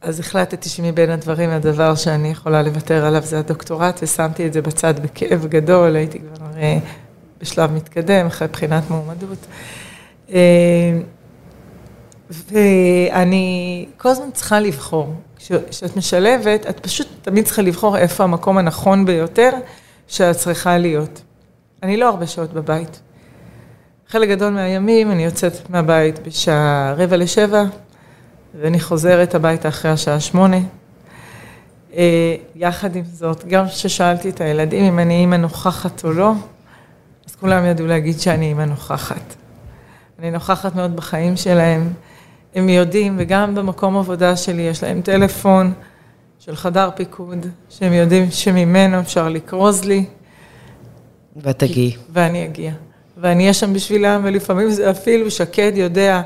אז 0.00 0.20
החלטתי 0.20 0.68
שמבין 0.68 1.10
הדברים, 1.10 1.50
הדבר 1.50 1.94
שאני 1.94 2.28
יכולה 2.30 2.62
לוותר 2.62 3.04
עליו 3.04 3.22
זה 3.22 3.38
הדוקטורט, 3.38 4.00
ושמתי 4.02 4.46
את 4.46 4.52
זה 4.52 4.62
בצד 4.62 4.94
בכאב 5.00 5.46
גדול, 5.46 5.96
הייתי 5.96 6.18
כבר 6.18 6.46
אה, 6.56 6.78
בשלב 7.40 7.72
מתקדם, 7.72 8.26
אחרי 8.26 8.48
בחינת 8.48 8.90
מועמדות. 8.90 9.46
אה, 10.32 10.98
ואני 12.30 13.86
כל 13.96 14.08
הזמן 14.08 14.30
צריכה 14.32 14.60
לבחור. 14.60 15.14
כשאת 15.36 15.96
משלבת, 15.96 16.66
את 16.66 16.80
פשוט 16.80 17.06
תמיד 17.22 17.44
צריכה 17.44 17.62
לבחור 17.62 17.96
איפה 17.96 18.24
המקום 18.24 18.58
הנכון 18.58 19.04
ביותר 19.04 19.50
שאת 20.08 20.36
צריכה 20.36 20.78
להיות. 20.78 21.22
אני 21.82 21.96
לא 21.96 22.08
הרבה 22.08 22.26
שעות 22.26 22.52
בבית. 22.52 23.00
חלק 24.08 24.28
גדול 24.28 24.50
מהימים 24.50 25.10
אני 25.10 25.24
יוצאת 25.24 25.70
מהבית 25.70 26.26
בשעה 26.26 26.94
רבע 26.96 27.16
לשבע, 27.16 27.64
ואני 28.54 28.80
חוזרת 28.80 29.34
הביתה 29.34 29.68
אחרי 29.68 29.90
השעה 29.90 30.20
שמונה. 30.20 30.58
אה, 31.96 32.34
יחד 32.54 32.96
עם 32.96 33.04
זאת, 33.04 33.44
גם 33.48 33.68
כששאלתי 33.68 34.28
את 34.28 34.40
הילדים 34.40 34.84
אם 34.84 34.98
אני 34.98 35.14
אימא 35.14 35.36
נוכחת 35.36 36.04
או 36.04 36.12
לא, 36.12 36.32
אז 37.28 37.36
כולם 37.36 37.64
ידעו 37.64 37.86
להגיד 37.86 38.20
שאני 38.20 38.46
אימא 38.46 38.62
נוכחת. 38.62 39.34
אני 40.18 40.30
נוכחת 40.30 40.74
מאוד 40.74 40.96
בחיים 40.96 41.36
שלהם. 41.36 41.92
הם 42.54 42.68
יודעים, 42.68 43.16
וגם 43.18 43.54
במקום 43.54 43.96
עבודה 43.96 44.36
שלי 44.36 44.62
יש 44.62 44.82
להם 44.82 45.02
טלפון 45.02 45.72
של 46.38 46.56
חדר 46.56 46.90
פיקוד, 46.94 47.46
שהם 47.68 47.92
יודעים 47.92 48.30
שממנו 48.30 49.00
אפשר 49.00 49.28
לקרוז 49.28 49.84
לי. 49.84 50.04
ואת 51.36 51.58
תגיעי. 51.58 51.96
ואני 52.12 52.44
אגיע. 52.44 52.72
ואני 53.16 53.42
אהיה 53.42 53.54
שם 53.54 53.72
בשבילם, 53.72 54.20
ולפעמים 54.24 54.70
זה 54.70 54.90
אפילו 54.90 55.30
שקד 55.30 55.72
יודע 55.74 56.22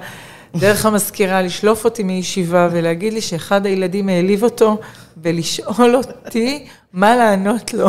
דרך 0.57 0.87
המזכירה 0.87 1.43
לשלוף 1.43 1.85
אותי 1.85 2.03
מישיבה 2.03 2.69
ולהגיד 2.73 3.12
לי 3.12 3.21
שאחד 3.21 3.67
הילדים 3.67 4.09
העליב 4.09 4.43
אותו, 4.43 4.79
ולשאול 5.23 5.97
אותי 5.97 6.67
מה 6.93 7.17
לענות 7.17 7.75
לו. 7.75 7.88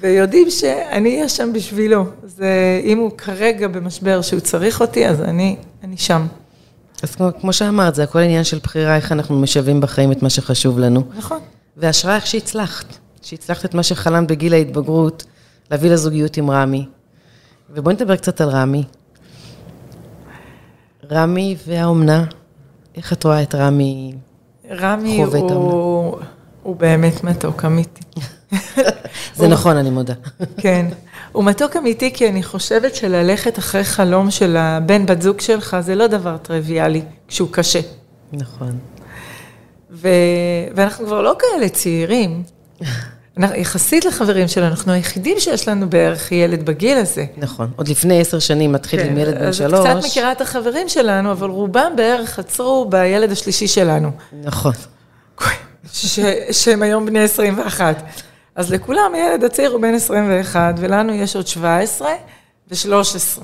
ויודעים 0.00 0.50
שאני 0.50 1.16
אהיה 1.16 1.28
שם 1.28 1.52
בשבילו. 1.52 2.04
זה, 2.24 2.80
אם 2.84 2.98
הוא 2.98 3.10
כרגע 3.18 3.68
במשבר 3.68 4.22
שהוא 4.22 4.40
צריך 4.40 4.80
אותי, 4.80 5.08
אז 5.08 5.20
אני, 5.20 5.56
אני 5.84 5.96
שם. 5.96 6.26
אז 7.02 7.14
כמו, 7.14 7.28
כמו 7.40 7.52
שאמרת, 7.52 7.94
זה 7.94 8.02
הכל 8.02 8.18
עניין 8.18 8.44
של 8.44 8.58
בחירה, 8.62 8.96
איך 8.96 9.12
אנחנו 9.12 9.40
משווים 9.40 9.80
בחיים 9.80 10.12
את 10.12 10.22
מה 10.22 10.30
שחשוב 10.30 10.78
לנו. 10.78 11.02
נכון. 11.16 11.38
והשראה 11.76 12.16
איך 12.16 12.26
שהצלחת, 12.26 12.86
שהצלחת 13.22 13.64
את 13.64 13.74
מה 13.74 13.82
שחלמת 13.82 14.28
בגיל 14.28 14.54
ההתבגרות, 14.54 15.24
להביא 15.70 15.90
לזוגיות 15.90 16.36
עם 16.36 16.50
רמי. 16.50 16.86
ובואי 17.70 17.94
נדבר 17.94 18.16
קצת 18.16 18.40
על 18.40 18.48
רמי. 18.48 18.84
רמי 21.10 21.56
והאומנה, 21.66 22.24
איך 22.96 23.12
את 23.12 23.24
רואה 23.24 23.42
את 23.42 23.54
רמי 23.54 24.14
רמי 24.70 25.22
הוא, 25.22 26.16
הוא 26.62 26.76
באמת 26.76 27.24
מתוק 27.24 27.64
אמיתי. 27.64 28.02
זה 29.36 29.48
נכון, 29.48 29.76
אני 29.76 29.90
מודה. 29.90 30.14
כן. 30.56 30.86
הוא 31.32 31.44
מתוק 31.44 31.76
אמיתי 31.76 32.12
כי 32.14 32.28
אני 32.28 32.42
חושבת 32.42 32.94
שללכת 32.94 33.58
אחרי 33.58 33.84
חלום 33.84 34.30
של 34.30 34.56
הבן 34.56 35.06
בת 35.06 35.22
זוג 35.22 35.40
שלך 35.40 35.76
זה 35.80 35.94
לא 35.94 36.06
דבר 36.06 36.36
טריוויאלי, 36.36 37.02
כשהוא 37.28 37.48
קשה. 37.52 37.80
נכון. 38.32 38.78
ו... 39.90 40.08
ואנחנו 40.74 41.06
כבר 41.06 41.22
לא 41.22 41.36
כאלה 41.38 41.68
צעירים. 41.68 42.42
יחסית 43.38 44.04
לחברים 44.04 44.48
שלנו, 44.48 44.66
אנחנו 44.66 44.92
היחידים 44.92 45.40
שיש 45.40 45.68
לנו 45.68 45.90
בערך 45.90 46.32
ילד 46.32 46.66
בגיל 46.66 46.98
הזה. 46.98 47.24
נכון, 47.36 47.70
עוד 47.76 47.88
לפני 47.88 48.20
עשר 48.20 48.38
שנים 48.38 48.72
מתחיל 48.72 49.02
כן, 49.02 49.08
עם 49.08 49.18
ילד 49.18 49.38
בן 49.38 49.52
שלוש. 49.52 49.86
אז 49.86 49.96
קצת 49.96 50.06
מכירה 50.06 50.32
את 50.32 50.40
החברים 50.40 50.88
שלנו, 50.88 51.32
אבל 51.32 51.48
רובם 51.48 51.92
בערך 51.96 52.38
עצרו 52.38 52.86
בילד 52.90 53.30
השלישי 53.30 53.66
שלנו. 53.66 54.10
נכון. 54.44 54.72
ש, 55.92 56.20
שהם 56.50 56.82
היום 56.82 57.06
בני 57.06 57.20
21. 57.20 58.02
אז 58.54 58.72
לכולם 58.72 59.14
הילד 59.14 59.44
הצעיר 59.44 59.70
הוא 59.70 59.80
בן 59.80 59.94
21, 59.94 60.74
ולנו 60.78 61.14
יש 61.14 61.36
עוד 61.36 61.46
17 61.46 62.08
ו-13. 62.70 63.42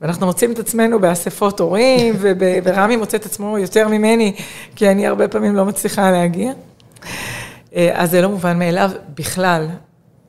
ואנחנו 0.00 0.26
מוצאים 0.26 0.52
את 0.52 0.58
עצמנו 0.58 1.00
באספות 1.00 1.60
הורים, 1.60 2.14
ורמי 2.64 2.96
מוצא 2.96 3.16
את 3.16 3.26
עצמו 3.26 3.58
יותר 3.58 3.88
ממני, 3.88 4.34
כי 4.76 4.88
אני 4.88 5.06
הרבה 5.06 5.28
פעמים 5.28 5.56
לא 5.56 5.64
מצליחה 5.64 6.10
להגיע. 6.10 6.52
אה, 7.76 7.90
אז 7.94 8.10
זה 8.10 8.22
לא 8.22 8.28
מובן 8.28 8.58
מאליו 8.58 8.90
בכלל, 9.14 9.68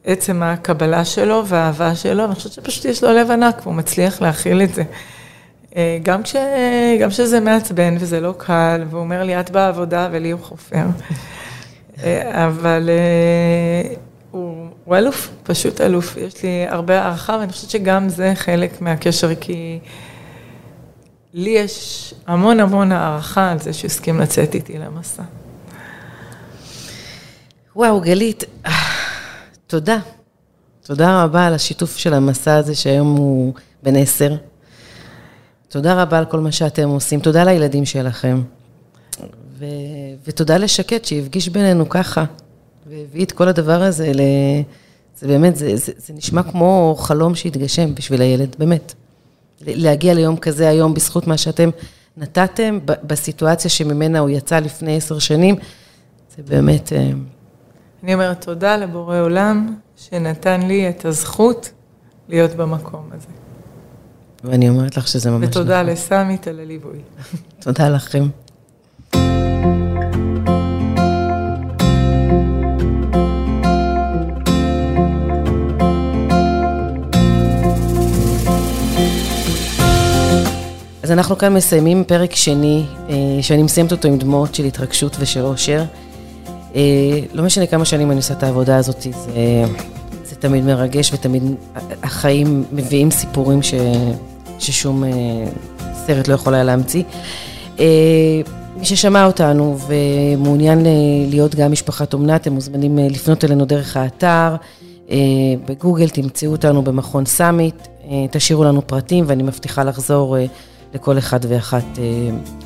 עצם 0.05 0.43
הקבלה 0.43 1.05
שלו 1.05 1.47
והאהבה 1.47 1.95
שלו, 1.95 2.25
אני 2.25 2.35
חושבת 2.35 2.51
שפשוט 2.51 2.85
יש 2.85 3.03
לו 3.03 3.13
לב 3.13 3.31
ענק, 3.31 3.61
והוא 3.63 3.73
מצליח 3.73 4.21
להכיל 4.21 4.61
את 4.61 4.73
זה. 4.73 4.83
אה, 5.75 5.97
גם, 6.03 6.23
כש, 6.23 6.35
גם 6.99 7.09
כשזה 7.09 7.39
מעצבן 7.39 7.95
וזה 7.99 8.19
לא 8.19 8.33
קל, 8.37 8.83
והוא 8.89 9.01
אומר 9.01 9.23
לי, 9.23 9.39
את 9.39 9.49
בעבודה 9.49 10.09
ולי 10.11 10.31
הוא 10.31 10.41
חופר. 10.41 10.85
אה, 12.03 12.45
אבל 12.47 12.89
הוא, 14.31 14.67
הוא 14.85 14.97
אלוף, 14.97 15.29
פשוט 15.43 15.81
אלוף. 15.81 16.17
יש 16.17 16.43
לי 16.43 16.65
הרבה 16.69 17.01
הערכה, 17.01 17.37
ואני 17.39 17.51
חושבת 17.51 17.69
שגם 17.69 18.09
זה 18.09 18.31
חלק 18.35 18.81
מהקשר, 18.81 19.35
כי 19.35 19.79
לי 21.33 21.49
יש 21.49 22.13
המון 22.27 22.59
המון 22.59 22.91
הערכה 22.91 23.51
על 23.51 23.59
זה 23.59 23.73
שהוא 23.73 23.87
הסכים 23.87 24.19
לצאת 24.19 24.55
איתי 24.55 24.77
למסע. 24.77 25.23
וואו, 27.75 28.01
גלית, 28.01 28.43
תודה. 29.67 29.99
תודה 30.85 31.23
רבה 31.23 31.47
על 31.47 31.53
השיתוף 31.53 31.97
של 31.97 32.13
המסע 32.13 32.55
הזה, 32.55 32.75
שהיום 32.75 33.17
הוא 33.17 33.53
בן 33.83 33.95
עשר. 33.95 34.35
תודה 35.69 36.01
רבה 36.01 36.17
על 36.19 36.25
כל 36.25 36.39
מה 36.39 36.51
שאתם 36.51 36.89
עושים. 36.89 37.19
תודה 37.19 37.43
לילדים 37.43 37.85
שלכם. 37.85 38.41
ו... 39.59 39.65
ותודה 40.27 40.57
לשקט 40.57 41.05
שהפגיש 41.05 41.49
בינינו 41.49 41.89
ככה, 41.89 42.25
והביא 42.89 43.25
את 43.25 43.31
כל 43.31 43.47
הדבר 43.47 43.83
הזה 43.83 44.11
ל... 44.13 44.21
זה 45.19 45.27
באמת, 45.27 45.55
זה, 45.55 45.75
זה, 45.75 45.91
זה 45.97 46.13
נשמע 46.13 46.43
כמו 46.43 46.95
חלום 46.99 47.35
שהתגשם 47.35 47.95
בשביל 47.95 48.21
הילד, 48.21 48.55
באמת. 48.59 48.93
להגיע 49.61 50.13
ליום 50.13 50.37
כזה 50.37 50.69
היום 50.69 50.93
בזכות 50.93 51.27
מה 51.27 51.37
שאתם 51.37 51.69
נתתם 52.17 52.79
בסיטואציה 52.85 53.69
שממנה 53.69 54.19
הוא 54.19 54.29
יצא 54.29 54.59
לפני 54.59 54.97
עשר 54.97 55.19
שנים, 55.19 55.55
זה 56.37 56.43
באמת... 56.43 56.91
אני 58.03 58.13
אומרת 58.13 58.45
תודה 58.45 58.77
לבורא 58.77 59.19
עולם 59.19 59.75
שנתן 59.97 60.61
לי 60.61 60.89
את 60.89 61.05
הזכות 61.05 61.71
להיות 62.29 62.51
במקום 62.51 63.09
הזה. 63.11 63.27
ואני 64.43 64.69
אומרת 64.69 64.97
לך 64.97 65.07
שזה 65.07 65.31
ממש 65.31 65.49
נכון. 65.49 65.61
ותודה 65.61 65.83
לסמית 65.83 66.47
על 66.47 66.59
הליווי. 66.59 66.99
תודה 67.63 67.89
לכם. 67.89 68.27
אז 81.03 81.11
אנחנו 81.11 81.37
כאן 81.37 81.53
מסיימים 81.53 82.03
פרק 82.03 82.35
שני, 82.35 82.85
אה, 83.09 83.15
שאני 83.41 83.63
מסיימת 83.63 83.91
אותו 83.91 84.07
עם 84.07 84.17
דמעות 84.17 84.55
של 84.55 84.63
התרגשות 84.63 85.17
ושל 85.19 85.41
אושר. 85.41 85.83
אה, 86.75 87.19
לא 87.33 87.43
משנה 87.43 87.65
כמה 87.67 87.85
שנים 87.85 88.11
אני 88.11 88.17
עושה 88.17 88.33
את 88.33 88.43
העבודה 88.43 88.77
הזאת, 88.77 89.01
זה, 89.01 89.11
זה 90.23 90.35
תמיד 90.35 90.63
מרגש 90.63 91.13
ותמיד 91.13 91.43
החיים 92.03 92.63
מביאים 92.71 93.11
סיפורים 93.11 93.61
ש, 93.61 93.73
ששום 94.59 95.03
סרט 95.93 96.27
לא 96.27 96.33
יכול 96.33 96.53
היה 96.53 96.63
להמציא. 96.63 97.03
מי 98.77 98.85
ששמע 98.85 99.25
אותנו 99.25 99.77
ומעוניין 99.87 100.85
להיות 101.29 101.55
גם 101.55 101.71
משפחת 101.71 102.13
אומנה, 102.13 102.35
אתם 102.35 102.53
מוזמנים 102.53 102.97
לפנות 102.97 103.43
אלינו 103.43 103.65
דרך 103.65 103.97
האתר. 103.97 104.55
בגוגל 105.65 106.09
תמצאו 106.09 106.51
אותנו 106.51 106.81
במכון 106.81 107.25
סאמיט, 107.25 107.87
תשאירו 108.31 108.63
לנו 108.63 108.87
פרטים 108.87 109.23
ואני 109.27 109.43
מבטיחה 109.43 109.83
לחזור 109.83 110.37
לכל 110.93 111.17
אחד 111.17 111.39
ואחת 111.47 111.99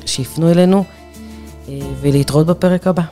שיפנו 0.06 0.50
אלינו 0.50 0.84
ולהתראות 2.00 2.46
בפרק 2.46 2.86
הבא. 2.86 3.02